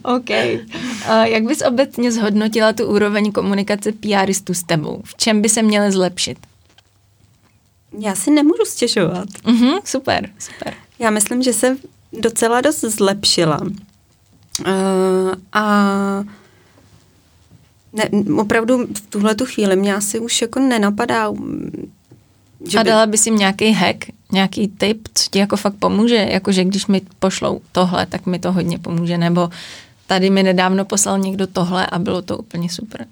OK. 0.03 0.31
Uh, 0.31 1.23
jak 1.23 1.43
bys 1.43 1.63
obecně 1.63 2.13
zhodnotila 2.13 2.73
tu 2.73 2.87
úroveň 2.87 3.33
komunikace 3.33 3.93
PRistů 3.93 4.55
s 4.55 4.63
tebou? 4.63 5.01
V 5.05 5.15
čem 5.15 5.43
by 5.43 5.49
se 5.49 5.63
měly 5.63 5.93
zlepšit? 5.93 6.39
Já 7.99 8.15
si 8.15 8.31
nemůžu 8.31 8.65
stěžovat. 8.65 9.29
Mm-hmm, 9.29 9.81
super, 9.85 10.31
super. 10.39 10.75
Já 10.99 11.11
myslím, 11.11 11.43
že 11.43 11.53
se 11.53 11.77
docela 12.21 12.61
dost 12.61 12.81
zlepšila. 12.81 13.61
Uh, 13.61 15.35
a 15.53 15.63
ne, 17.93 18.11
opravdu 18.39 18.87
v 18.87 19.01
tuhle 19.09 19.35
tu 19.35 19.47
chvíli 19.47 19.77
mě 19.77 19.95
asi 19.95 20.19
už 20.19 20.43
jako 20.43 20.61
nenapadá. 20.61 21.33
Že 22.69 22.79
a 22.79 22.83
dala 22.83 23.07
by 23.07 23.19
si 23.19 23.31
nějaký 23.31 23.73
hack, 23.73 24.05
nějaký 24.33 24.69
tip, 24.69 25.09
co 25.15 25.31
ti 25.31 25.39
jako 25.39 25.57
fakt 25.57 25.75
pomůže? 25.75 26.27
Jakože 26.31 26.65
když 26.65 26.87
mi 26.87 27.01
pošlou 27.19 27.61
tohle, 27.73 28.07
tak 28.07 28.27
mi 28.27 28.39
to 28.39 28.53
hodně 28.53 28.79
pomůže. 28.79 29.19
Nebo 29.19 29.51
tady 30.07 30.31
mi 30.31 30.43
nedávno 30.43 30.85
poslal 30.85 31.19
někdo 31.19 31.47
tohle 31.47 31.87
a 31.87 31.99
bylo 31.99 32.23
to 32.23 32.39
úplně 32.39 32.71
super. 32.71 33.07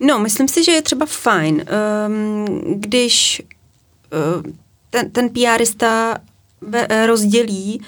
No, 0.00 0.18
myslím 0.18 0.48
si, 0.48 0.64
že 0.64 0.72
je 0.72 0.82
třeba 0.82 1.06
fajn, 1.06 1.64
um, 2.08 2.80
když 2.80 3.42
uh, 4.36 4.52
ten, 4.90 5.10
ten 5.10 5.28
PRista 5.28 6.18
rozdělí 7.06 7.80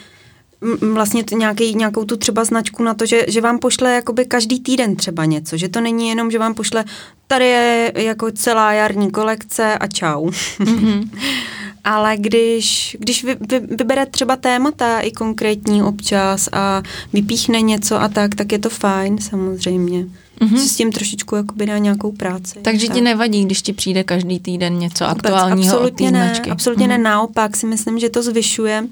vlastně 0.81 1.25
to 1.25 1.37
nějaký, 1.37 1.75
nějakou 1.75 2.05
tu 2.05 2.17
třeba 2.17 2.45
značku 2.45 2.83
na 2.83 2.95
to, 2.95 3.07
že, 3.07 3.25
že 3.29 3.41
vám 3.41 3.59
pošle 3.59 3.95
jakoby 3.95 4.25
každý 4.25 4.61
týden 4.61 4.97
třeba 4.97 5.25
něco, 5.25 5.57
že 5.57 5.69
to 5.69 5.81
není 5.81 6.09
jenom, 6.09 6.31
že 6.31 6.39
vám 6.39 6.55
pošle 6.55 6.85
tady 7.27 7.45
je 7.45 7.93
jako 7.95 8.31
celá 8.31 8.73
jarní 8.73 9.11
kolekce 9.11 9.79
a 9.79 9.87
čau. 9.87 10.31
Mm-hmm. 10.31 11.11
Ale 11.85 12.17
když, 12.17 12.97
když 13.01 13.25
vy, 13.25 13.37
vy, 13.41 13.61
vybere 13.61 14.07
třeba 14.07 14.37
témata 14.37 15.01
i 15.01 15.11
konkrétní 15.11 15.83
občas 15.83 16.49
a 16.53 16.83
vypíchne 17.13 17.61
něco 17.61 18.01
a 18.01 18.09
tak, 18.09 18.35
tak 18.35 18.53
je 18.53 18.59
to 18.59 18.71
fajn 18.71 19.19
samozřejmě 19.19 20.07
mm-hmm. 20.41 20.57
si 20.57 20.69
s 20.69 20.77
tím 20.77 20.93
trošičku 20.93 21.37
jakoby 21.37 21.67
dá 21.67 21.79
nějakou 21.79 22.13
práci. 22.13 22.59
Takže 22.63 22.87
tak. 22.87 22.97
ti 22.97 23.03
nevadí, 23.03 23.45
když 23.45 23.63
ti 23.63 23.73
přijde 23.73 24.05
každý 24.05 24.41
týden 24.41 24.79
něco 24.79 25.05
Vůbec, 25.05 25.25
aktuálního 25.25 25.75
absolutně 25.75 26.09
od 26.09 26.13
ne, 26.13 26.25
značky. 26.25 26.51
Absolutně 26.51 26.87
mm-hmm. 26.87 26.89
ne, 26.89 26.99
naopak 26.99 27.57
si 27.57 27.67
myslím, 27.67 27.99
že 27.99 28.11
to 28.11 28.23
zvyšuje 28.23 28.85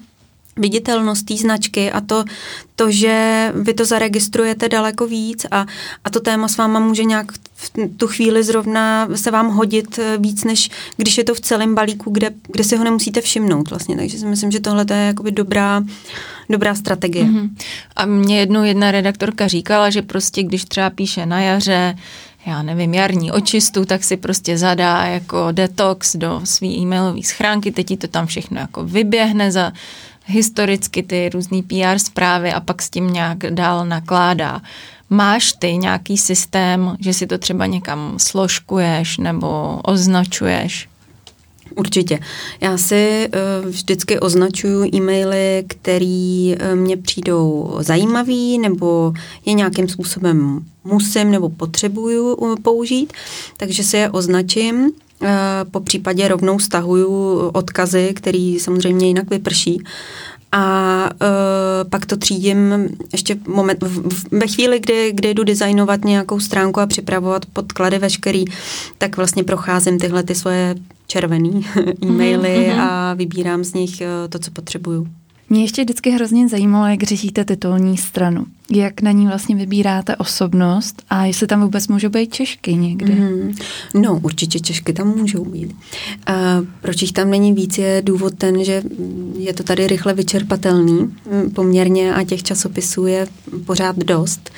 viditelnost 0.56 1.26
té 1.26 1.36
značky 1.36 1.92
a 1.92 2.00
to, 2.00 2.24
to, 2.76 2.90
že 2.90 3.52
vy 3.54 3.74
to 3.74 3.84
zaregistrujete 3.84 4.68
daleko 4.68 5.06
víc 5.06 5.46
a, 5.50 5.66
a 6.04 6.10
to 6.10 6.20
téma 6.20 6.48
s 6.48 6.56
váma 6.56 6.80
může 6.80 7.04
nějak 7.04 7.32
v 7.54 7.70
tu 7.96 8.06
chvíli 8.06 8.44
zrovna 8.44 9.08
se 9.14 9.30
vám 9.30 9.48
hodit 9.48 9.98
eh, 9.98 10.18
víc, 10.18 10.44
než 10.44 10.70
když 10.96 11.18
je 11.18 11.24
to 11.24 11.34
v 11.34 11.40
celém 11.40 11.74
balíku, 11.74 12.10
kde, 12.10 12.30
kde 12.52 12.64
si 12.64 12.76
ho 12.76 12.84
nemusíte 12.84 13.20
všimnout 13.20 13.70
vlastně. 13.70 13.96
Takže 13.96 14.18
si 14.18 14.26
myslím, 14.26 14.50
že 14.50 14.60
tohle 14.60 14.86
je 14.90 14.96
jakoby 14.96 15.32
dobrá, 15.32 15.82
dobrá 16.50 16.74
strategie. 16.74 17.24
Mm-hmm. 17.24 17.50
A 17.96 18.06
mě 18.06 18.40
jednou 18.40 18.62
jedna 18.62 18.90
redaktorka 18.90 19.48
říkala, 19.48 19.90
že 19.90 20.02
prostě 20.02 20.42
když 20.42 20.64
třeba 20.64 20.90
píše 20.90 21.26
na 21.26 21.40
jaře, 21.40 21.96
já 22.46 22.62
nevím, 22.62 22.94
jarní 22.94 23.32
očistu, 23.32 23.84
tak 23.84 24.04
si 24.04 24.16
prostě 24.16 24.58
zadá 24.58 25.04
jako 25.04 25.48
detox 25.52 26.16
do 26.16 26.40
své 26.44 26.68
e-mailové 26.68 27.22
schránky, 27.22 27.72
teď 27.72 27.86
ti 27.86 27.96
to 27.96 28.08
tam 28.08 28.26
všechno 28.26 28.60
jako 28.60 28.84
vyběhne 28.84 29.52
za 29.52 29.72
historicky 30.26 31.02
ty 31.02 31.30
různý 31.34 31.62
PR 31.62 31.98
zprávy 31.98 32.52
a 32.52 32.60
pak 32.60 32.82
s 32.82 32.90
tím 32.90 33.12
nějak 33.12 33.38
dál 33.38 33.86
nakládá. 33.86 34.60
Máš 35.10 35.52
ty 35.52 35.76
nějaký 35.76 36.18
systém, 36.18 36.96
že 37.00 37.12
si 37.12 37.26
to 37.26 37.38
třeba 37.38 37.66
někam 37.66 38.14
složkuješ 38.18 39.18
nebo 39.18 39.80
označuješ? 39.84 40.88
Určitě. 41.76 42.18
Já 42.60 42.78
si 42.78 43.28
uh, 43.62 43.68
vždycky 43.68 44.20
označuju 44.20 44.84
e-maily, 44.94 45.64
které 45.66 46.54
uh, 46.54 46.78
mně 46.78 46.96
přijdou 46.96 47.76
zajímavý 47.80 48.58
nebo 48.58 49.12
je 49.46 49.52
nějakým 49.52 49.88
způsobem 49.88 50.64
musím 50.84 51.30
nebo 51.30 51.48
potřebuju 51.48 52.34
uh, 52.34 52.56
použít, 52.62 53.12
takže 53.56 53.84
si 53.84 53.96
je 53.96 54.10
označím. 54.10 54.92
Po 55.70 55.80
případě 55.80 56.28
rovnou 56.28 56.58
stahuju 56.58 57.38
odkazy, 57.48 58.12
který 58.14 58.60
samozřejmě 58.60 59.06
jinak 59.06 59.30
vyprší 59.30 59.82
a 60.54 61.10
uh, 61.12 61.90
pak 61.90 62.06
to 62.06 62.16
třídím 62.16 62.88
ještě 63.12 63.36
moment, 63.48 63.82
v, 63.82 64.08
v, 64.08 64.24
ve 64.30 64.46
chvíli, 64.46 64.80
kdy, 64.80 65.12
kdy 65.12 65.34
jdu 65.34 65.44
designovat 65.44 66.04
nějakou 66.04 66.40
stránku 66.40 66.80
a 66.80 66.86
připravovat 66.86 67.46
podklady 67.46 67.98
veškerý, 67.98 68.44
tak 68.98 69.16
vlastně 69.16 69.44
procházím 69.44 69.98
tyhle 69.98 70.22
ty 70.22 70.34
svoje 70.34 70.74
červený 71.06 71.66
e-maily 72.02 72.48
mm-hmm. 72.48 72.80
a 72.80 73.14
vybírám 73.14 73.64
z 73.64 73.74
nich 73.74 73.90
uh, 74.00 74.28
to, 74.28 74.38
co 74.38 74.50
potřebuju. 74.50 75.08
Mě 75.50 75.62
ještě 75.62 75.82
vždycky 75.82 76.10
hrozně 76.10 76.48
zajímalo, 76.48 76.86
jak 76.86 77.02
řešíte 77.02 77.44
titulní 77.44 77.96
stranu. 77.96 78.46
Jak 78.70 79.02
na 79.02 79.10
ní 79.10 79.26
vlastně 79.26 79.56
vybíráte 79.56 80.16
osobnost 80.16 81.02
a 81.10 81.24
jestli 81.24 81.46
tam 81.46 81.62
vůbec 81.62 81.88
můžou 81.88 82.08
být 82.08 82.34
Češky 82.34 82.74
někdy? 82.74 83.14
Mm, 83.14 83.54
no, 83.94 84.20
určitě 84.22 84.60
Češky 84.60 84.92
tam 84.92 85.16
můžou 85.18 85.44
být. 85.44 85.76
A 86.26 86.62
proč 86.80 87.02
jich 87.02 87.12
tam 87.12 87.30
není 87.30 87.52
víc, 87.52 87.78
je 87.78 88.02
důvod 88.04 88.34
ten, 88.38 88.64
že 88.64 88.82
je 89.38 89.52
to 89.52 89.62
tady 89.62 89.86
rychle 89.86 90.14
vyčerpatelný 90.14 91.14
poměrně 91.54 92.14
a 92.14 92.24
těch 92.24 92.42
časopisů 92.42 93.06
je 93.06 93.26
pořád 93.66 93.96
dost. 93.96 94.50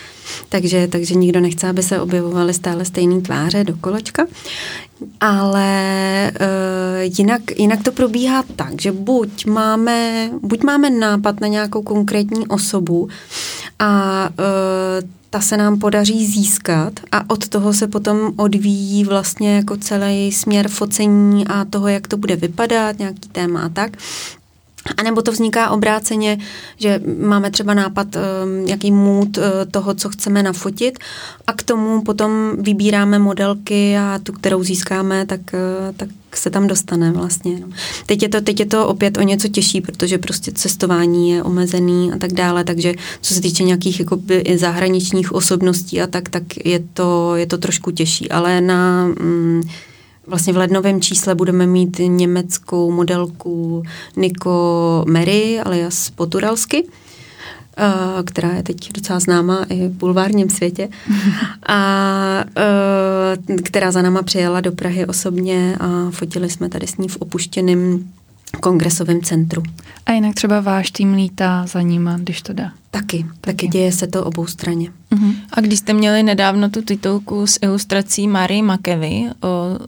Takže, 0.49 0.89
takže 0.89 1.15
nikdo 1.15 1.41
nechce, 1.41 1.69
aby 1.69 1.83
se 1.83 2.01
objevovaly 2.01 2.55
stále 2.55 2.85
stejné 2.85 3.21
tváře 3.21 3.65
do 3.65 3.77
kolečka. 3.77 4.27
Ale 5.21 6.33
uh, 6.41 7.13
jinak, 7.19 7.59
jinak 7.59 7.83
to 7.83 7.93
probíhá 7.93 8.45
tak, 8.57 8.81
že 8.81 8.93
buď 8.93 9.47
máme, 9.47 10.31
buď 10.43 10.63
máme 10.63 10.91
nápad 10.91 11.41
na 11.41 11.49
nějakou 11.49 11.83
konkrétní 11.83 12.47
osobu 12.47 13.09
a 13.79 14.29
uh, 14.39 15.09
ta 15.31 15.41
se 15.41 15.57
nám 15.57 15.79
podaří 15.79 16.27
získat 16.27 16.93
a 17.13 17.31
od 17.31 17.49
toho 17.49 17.73
se 17.73 17.87
potom 17.87 18.33
odvíjí 18.37 19.05
vlastně 19.05 19.57
jako 19.57 19.77
celý 19.77 20.33
směr 20.33 20.69
focení 20.69 21.47
a 21.47 21.65
toho, 21.65 21.89
jak 21.89 22.09
to 22.09 22.17
bude 22.17 22.37
vypadat, 22.37 22.99
nějaký 22.99 23.29
téma 23.29 23.61
a 23.61 23.69
tak. 23.69 23.97
A 24.97 25.03
nebo 25.03 25.23
to 25.23 25.33
vzniká 25.33 25.71
obráceně, 25.71 26.39
že 26.77 27.01
máme 27.19 27.51
třeba 27.51 27.75
nápad, 27.75 28.17
ehm, 28.17 28.67
jaký 28.67 28.93
mood 28.93 29.39
eh, 29.39 29.67
toho, 29.71 29.95
co 29.95 30.09
chceme 30.09 30.43
nafotit 30.43 30.99
a 31.47 31.53
k 31.53 31.63
tomu 31.63 32.03
potom 32.03 32.31
vybíráme 32.59 33.19
modelky 33.19 33.97
a 33.97 34.21
tu, 34.23 34.33
kterou 34.33 34.63
získáme, 34.63 35.27
tak, 35.27 35.41
eh, 35.55 35.93
tak 35.97 36.09
se 36.35 36.51
tam 36.51 36.67
dostane 36.67 37.13
vlastně. 37.13 37.59
No. 37.61 37.69
Teď, 38.07 38.23
je 38.23 38.29
to, 38.29 38.41
teď 38.41 38.61
je 38.61 38.67
to 38.67 38.89
opět 38.89 39.19
o 39.19 39.23
něco 39.23 39.49
těžší, 39.49 39.81
protože 39.81 40.19
prostě 40.19 40.53
cestování 40.53 41.31
je 41.31 41.43
omezený 41.43 42.13
a 42.13 42.19
tak 42.19 42.33
dále, 42.33 42.65
takže 42.65 42.95
co 43.21 43.35
se 43.35 43.41
týče 43.41 43.65
nějakých 43.65 44.01
jakoby, 44.01 44.45
zahraničních 44.57 45.33
osobností 45.33 46.01
a 46.01 46.07
tak, 46.07 46.29
tak 46.29 46.43
je 46.65 46.81
to, 46.95 47.37
je 47.37 47.47
to 47.47 47.59
trošku 47.59 47.91
těžší, 47.91 48.31
ale 48.31 48.61
na... 48.61 49.07
Mm, 49.07 49.63
Vlastně 50.27 50.53
v 50.53 50.57
lednovém 50.57 51.01
čísle 51.01 51.35
budeme 51.35 51.67
mít 51.67 52.01
německou 52.07 52.91
modelku 52.91 53.83
Niko 54.17 55.05
Mary 55.09 55.61
alias 55.61 56.11
Poturalsky, 56.11 56.87
eh, 57.79 58.23
která 58.25 58.53
je 58.53 58.63
teď 58.63 58.93
docela 58.93 59.21
známá 59.21 59.65
i 59.69 59.89
v 59.89 59.93
bulvárním 59.93 60.51
světě 60.51 60.89
a 61.67 62.45
eh, 62.57 63.57
která 63.57 63.91
za 63.93 64.03
náma 64.03 64.23
přijela 64.23 64.61
do 64.61 64.73
Prahy 64.73 65.07
osobně 65.07 65.77
a 65.81 66.11
fotili 66.11 66.51
jsme 66.51 66.69
tady 66.69 66.87
s 66.87 66.97
ní 66.97 67.09
v 67.09 67.17
opuštěném 67.17 68.05
kongresovém 68.61 69.23
centru. 69.23 69.63
A 70.07 70.13
jinak 70.13 70.35
třeba 70.35 70.61
váš 70.61 70.91
tým 70.91 71.15
lítá 71.15 71.67
za 71.67 71.81
nima, 71.81 72.17
když 72.19 72.43
to 72.43 72.53
dá. 72.53 72.73
Taky, 72.91 73.19
taky, 73.19 73.29
taky 73.41 73.69
děje 73.69 73.93
se 73.93 74.07
to 74.07 74.25
obou 74.25 74.47
straně. 74.47 74.91
Uh-huh. 75.13 75.35
A 75.53 75.61
když 75.61 75.79
jste 75.79 75.93
měli 75.93 76.23
nedávno 76.23 76.71
tu 76.71 76.83
titulku 76.83 77.47
s 77.47 77.59
ilustrací 77.63 78.29
Marie 78.29 78.63
Makevy, 78.63 79.25
o 79.43 79.79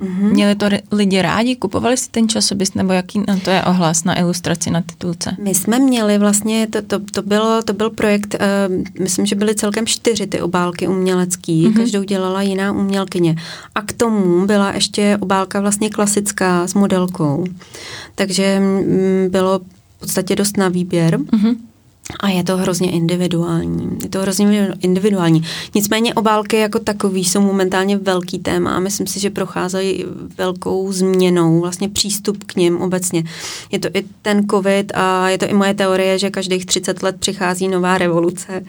Mm-hmm. 0.00 0.30
Měli 0.30 0.54
to 0.54 0.66
lidi 0.92 1.22
rádi? 1.22 1.56
Kupovali 1.56 1.96
si 1.96 2.10
ten 2.10 2.28
časopis 2.28 2.74
nebo 2.74 2.92
jaký 2.92 3.22
na 3.28 3.36
to 3.44 3.50
je 3.50 3.62
ohlas 3.62 4.04
na 4.04 4.18
ilustraci 4.18 4.70
na 4.70 4.82
titulce? 4.82 5.36
My 5.42 5.54
jsme 5.54 5.78
měli 5.78 6.18
vlastně, 6.18 6.66
to, 6.66 6.82
to, 6.82 7.00
to, 7.12 7.22
bylo, 7.22 7.62
to 7.62 7.72
byl 7.72 7.90
projekt, 7.90 8.34
uh, 8.34 9.00
myslím, 9.00 9.26
že 9.26 9.34
byly 9.34 9.54
celkem 9.54 9.86
čtyři 9.86 10.26
ty 10.26 10.40
obálky 10.40 10.88
umělecký, 10.88 11.66
mm-hmm. 11.66 11.76
každou 11.76 12.02
dělala 12.02 12.42
jiná 12.42 12.72
umělkyně. 12.72 13.36
A 13.74 13.82
k 13.82 13.92
tomu 13.92 14.46
byla 14.46 14.72
ještě 14.72 15.18
obálka 15.20 15.60
vlastně 15.60 15.90
klasická 15.90 16.66
s 16.66 16.74
modelkou. 16.74 17.44
Takže 18.14 18.60
mm, 18.60 19.30
bylo 19.30 19.58
v 19.58 20.00
podstatě 20.00 20.36
dost 20.36 20.56
na 20.56 20.68
výběr. 20.68 21.18
Mm-hmm. 21.18 21.56
A 22.20 22.28
je 22.28 22.44
to 22.44 22.56
hrozně 22.56 22.90
individuální. 22.90 23.98
Je 24.02 24.08
to 24.08 24.20
hrozně 24.20 24.74
individuální. 24.80 25.42
Nicméně 25.74 26.14
obálky 26.14 26.56
jako 26.56 26.78
takový 26.78 27.24
jsou 27.24 27.40
momentálně 27.40 27.96
velký 27.96 28.38
téma 28.38 28.76
a 28.76 28.80
myslím 28.80 29.06
si, 29.06 29.20
že 29.20 29.30
procházejí 29.30 30.04
velkou 30.38 30.92
změnou, 30.92 31.60
vlastně 31.60 31.88
přístup 31.88 32.44
k 32.44 32.56
ním 32.56 32.80
obecně. 32.80 33.24
Je 33.72 33.78
to 33.78 33.88
i 33.94 34.04
ten 34.22 34.48
covid 34.48 34.92
a 34.94 35.28
je 35.28 35.38
to 35.38 35.46
i 35.46 35.54
moje 35.54 35.74
teorie, 35.74 36.18
že 36.18 36.30
každých 36.30 36.66
30 36.66 37.02
let 37.02 37.16
přichází 37.18 37.68
nová 37.68 37.98
revoluce 37.98 38.64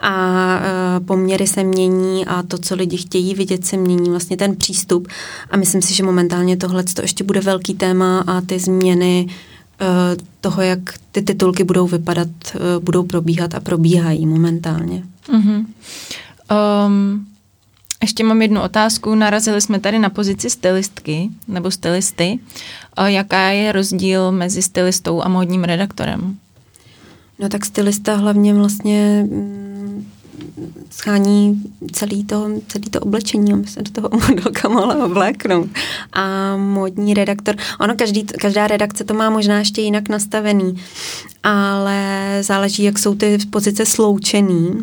a 0.00 0.56
e, 0.56 1.00
poměry 1.00 1.46
se 1.46 1.64
mění 1.64 2.26
a 2.26 2.42
to, 2.42 2.58
co 2.58 2.74
lidi 2.74 2.96
chtějí 2.96 3.34
vidět, 3.34 3.66
se 3.66 3.76
mění, 3.76 4.10
vlastně 4.10 4.36
ten 4.36 4.56
přístup. 4.56 5.08
A 5.50 5.56
myslím 5.56 5.82
si, 5.82 5.94
že 5.94 6.02
momentálně 6.02 6.56
tohle 6.56 6.82
to 6.82 7.02
ještě 7.02 7.24
bude 7.24 7.40
velký 7.40 7.74
téma 7.74 8.24
a 8.26 8.40
ty 8.40 8.58
změny 8.58 9.26
toho, 10.40 10.62
jak 10.62 10.78
ty 11.12 11.22
titulky 11.22 11.64
budou 11.64 11.86
vypadat, 11.86 12.28
eh, 12.54 12.58
budou 12.80 13.02
probíhat 13.02 13.54
a 13.54 13.60
probíhají 13.60 14.26
momentálně. 14.26 15.02
Mm-hmm. 15.28 15.66
Um, 16.86 17.26
ještě 18.02 18.24
mám 18.24 18.42
jednu 18.42 18.62
otázku. 18.62 19.14
Narazili 19.14 19.60
jsme 19.60 19.80
tady 19.80 19.98
na 19.98 20.10
pozici 20.10 20.50
stylistky 20.50 21.30
nebo 21.48 21.70
stylisty. 21.70 22.38
Uh, 22.98 23.06
jaká 23.06 23.48
je 23.48 23.72
rozdíl 23.72 24.32
mezi 24.32 24.62
stylistou 24.62 25.22
a 25.22 25.28
módním 25.28 25.64
redaktorem? 25.64 26.36
No 27.38 27.48
tak 27.48 27.64
stylista 27.64 28.16
hlavně 28.16 28.54
vlastně 28.54 29.26
mm, 29.30 29.71
schání 30.92 31.62
celý 31.92 32.24
to, 32.24 32.50
celý 32.68 32.90
to 32.90 33.00
oblečení, 33.00 33.52
aby 33.52 33.66
se 33.66 33.82
do 33.82 33.90
toho 33.90 34.08
modelka 34.28 34.68
mohla 34.68 35.04
obléknout. 35.04 35.68
A 36.12 36.56
modní 36.56 37.14
redaktor, 37.14 37.56
ono 37.80 37.94
každý, 37.94 38.24
každá 38.24 38.66
redakce 38.66 39.04
to 39.04 39.14
má 39.14 39.30
možná 39.30 39.58
ještě 39.58 39.80
jinak 39.80 40.08
nastavený, 40.08 40.76
ale 41.42 42.38
záleží, 42.40 42.82
jak 42.82 42.98
jsou 42.98 43.14
ty 43.14 43.38
pozice 43.50 43.86
sloučený. 43.86 44.80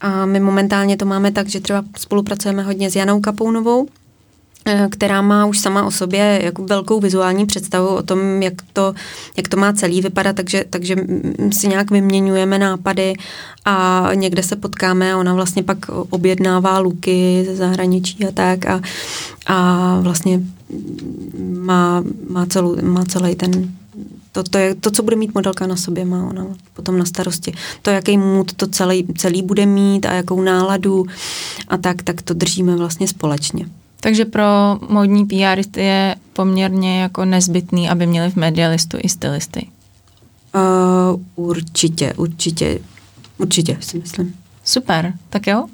A 0.00 0.26
my 0.26 0.40
momentálně 0.40 0.96
to 0.96 1.04
máme 1.04 1.32
tak, 1.32 1.48
že 1.48 1.60
třeba 1.60 1.84
spolupracujeme 1.96 2.62
hodně 2.62 2.90
s 2.90 2.96
Janou 2.96 3.20
Kapounovou, 3.20 3.88
která 4.90 5.22
má 5.22 5.46
už 5.46 5.58
sama 5.58 5.86
o 5.86 5.90
sobě 5.90 6.40
jako 6.44 6.64
velkou 6.64 7.00
vizuální 7.00 7.46
představu 7.46 7.88
o 7.88 8.02
tom, 8.02 8.42
jak 8.42 8.54
to, 8.72 8.94
jak 9.36 9.48
to 9.48 9.56
má 9.56 9.72
celý 9.72 10.00
vypadat, 10.00 10.36
takže, 10.36 10.64
takže 10.70 10.96
si 11.52 11.68
nějak 11.68 11.90
vyměňujeme 11.90 12.58
nápady 12.58 13.14
a 13.64 14.08
někde 14.14 14.42
se 14.42 14.56
potkáme 14.56 15.12
a 15.12 15.18
ona 15.18 15.34
vlastně 15.34 15.62
pak 15.62 15.78
objednává 15.88 16.78
luky 16.78 17.44
ze 17.46 17.56
zahraničí 17.56 18.24
a 18.24 18.30
tak 18.32 18.66
a, 18.66 18.80
a 19.46 19.98
vlastně 20.00 20.40
má, 21.58 22.04
má, 22.28 22.46
celou, 22.46 22.76
má 22.82 23.04
celý 23.04 23.34
ten 23.34 23.72
to, 24.32 24.42
to, 24.42 24.58
je, 24.58 24.74
to, 24.74 24.90
co 24.90 25.02
bude 25.02 25.16
mít 25.16 25.34
modelka 25.34 25.66
na 25.66 25.76
sobě, 25.76 26.04
má 26.04 26.26
ona 26.26 26.46
potom 26.74 26.98
na 26.98 27.04
starosti. 27.04 27.52
To, 27.82 27.90
jaký 27.90 28.18
mood 28.18 28.52
to 28.52 28.66
celý, 28.66 29.06
celý 29.18 29.42
bude 29.42 29.66
mít 29.66 30.06
a 30.06 30.12
jakou 30.12 30.42
náladu 30.42 31.06
a 31.68 31.76
tak, 31.76 32.02
tak 32.02 32.22
to 32.22 32.34
držíme 32.34 32.76
vlastně 32.76 33.08
společně. 33.08 33.66
Takže 34.00 34.24
pro 34.24 34.44
módní 34.88 35.26
PR 35.26 35.78
je 35.80 36.16
poměrně 36.32 37.00
jako 37.02 37.24
nezbytný, 37.24 37.90
aby 37.90 38.06
měli 38.06 38.30
v 38.30 38.36
medialistu 38.36 38.98
i 39.00 39.08
stylisty. 39.08 39.68
Uh, 40.54 41.46
určitě, 41.46 42.14
určitě, 42.16 42.78
určitě 43.38 43.78
si 43.80 43.98
myslím. 43.98 44.36
Super, 44.64 45.12
tak 45.30 45.46
jo. 45.46 45.66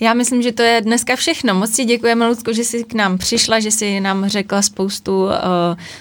Já 0.00 0.14
myslím, 0.14 0.42
že 0.42 0.52
to 0.52 0.62
je 0.62 0.80
dneska 0.80 1.16
všechno. 1.16 1.54
Moc 1.54 1.76
ti 1.76 1.84
děkujeme, 1.84 2.28
Lucko, 2.28 2.52
že 2.52 2.64
jsi 2.64 2.84
k 2.84 2.94
nám 2.94 3.18
přišla, 3.18 3.60
že 3.60 3.70
jsi 3.70 4.00
nám 4.00 4.28
řekla 4.28 4.62
spoustu 4.62 5.24
uh, 5.24 5.30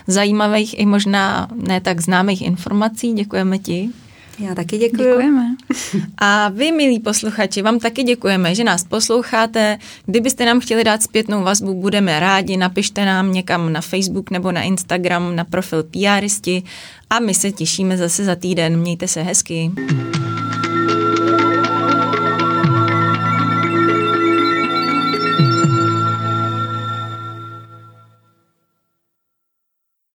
zajímavých 0.08 0.80
i 0.80 0.86
možná 0.86 1.48
ne 1.56 1.82
tak 1.82 2.02
známých 2.02 2.42
informací. 2.42 3.14
Děkujeme 3.14 3.60
ti. 3.60 3.90
Já 4.40 4.56
taky 4.56 4.78
děkuji. 4.78 5.04
Děkujeme. 5.04 5.56
A 6.18 6.50
vy, 6.50 6.72
milí 6.72 7.00
posluchači, 7.00 7.62
vám 7.62 7.80
taky 7.80 8.04
děkujeme, 8.04 8.56
že 8.56 8.64
nás 8.64 8.84
posloucháte. 8.84 9.78
Kdybyste 10.06 10.46
nám 10.46 10.60
chtěli 10.60 10.84
dát 10.84 11.04
zpětnou 11.04 11.44
vazbu, 11.44 11.74
budeme 11.74 12.20
rádi. 12.20 12.58
Napište 12.58 13.06
nám 13.06 13.34
někam 13.34 13.74
na 13.74 13.82
Facebook 13.82 14.32
nebo 14.32 14.52
na 14.52 14.62
Instagram 14.62 15.36
na 15.36 15.44
profil 15.44 15.84
PRisti 15.84 16.64
a 17.10 17.20
my 17.20 17.34
se 17.34 17.52
těšíme 17.52 17.98
zase 17.98 18.26
za 18.26 18.36
týden. 18.36 18.78
Mějte 18.78 19.08
se 19.08 19.22
hezky. 19.22 19.72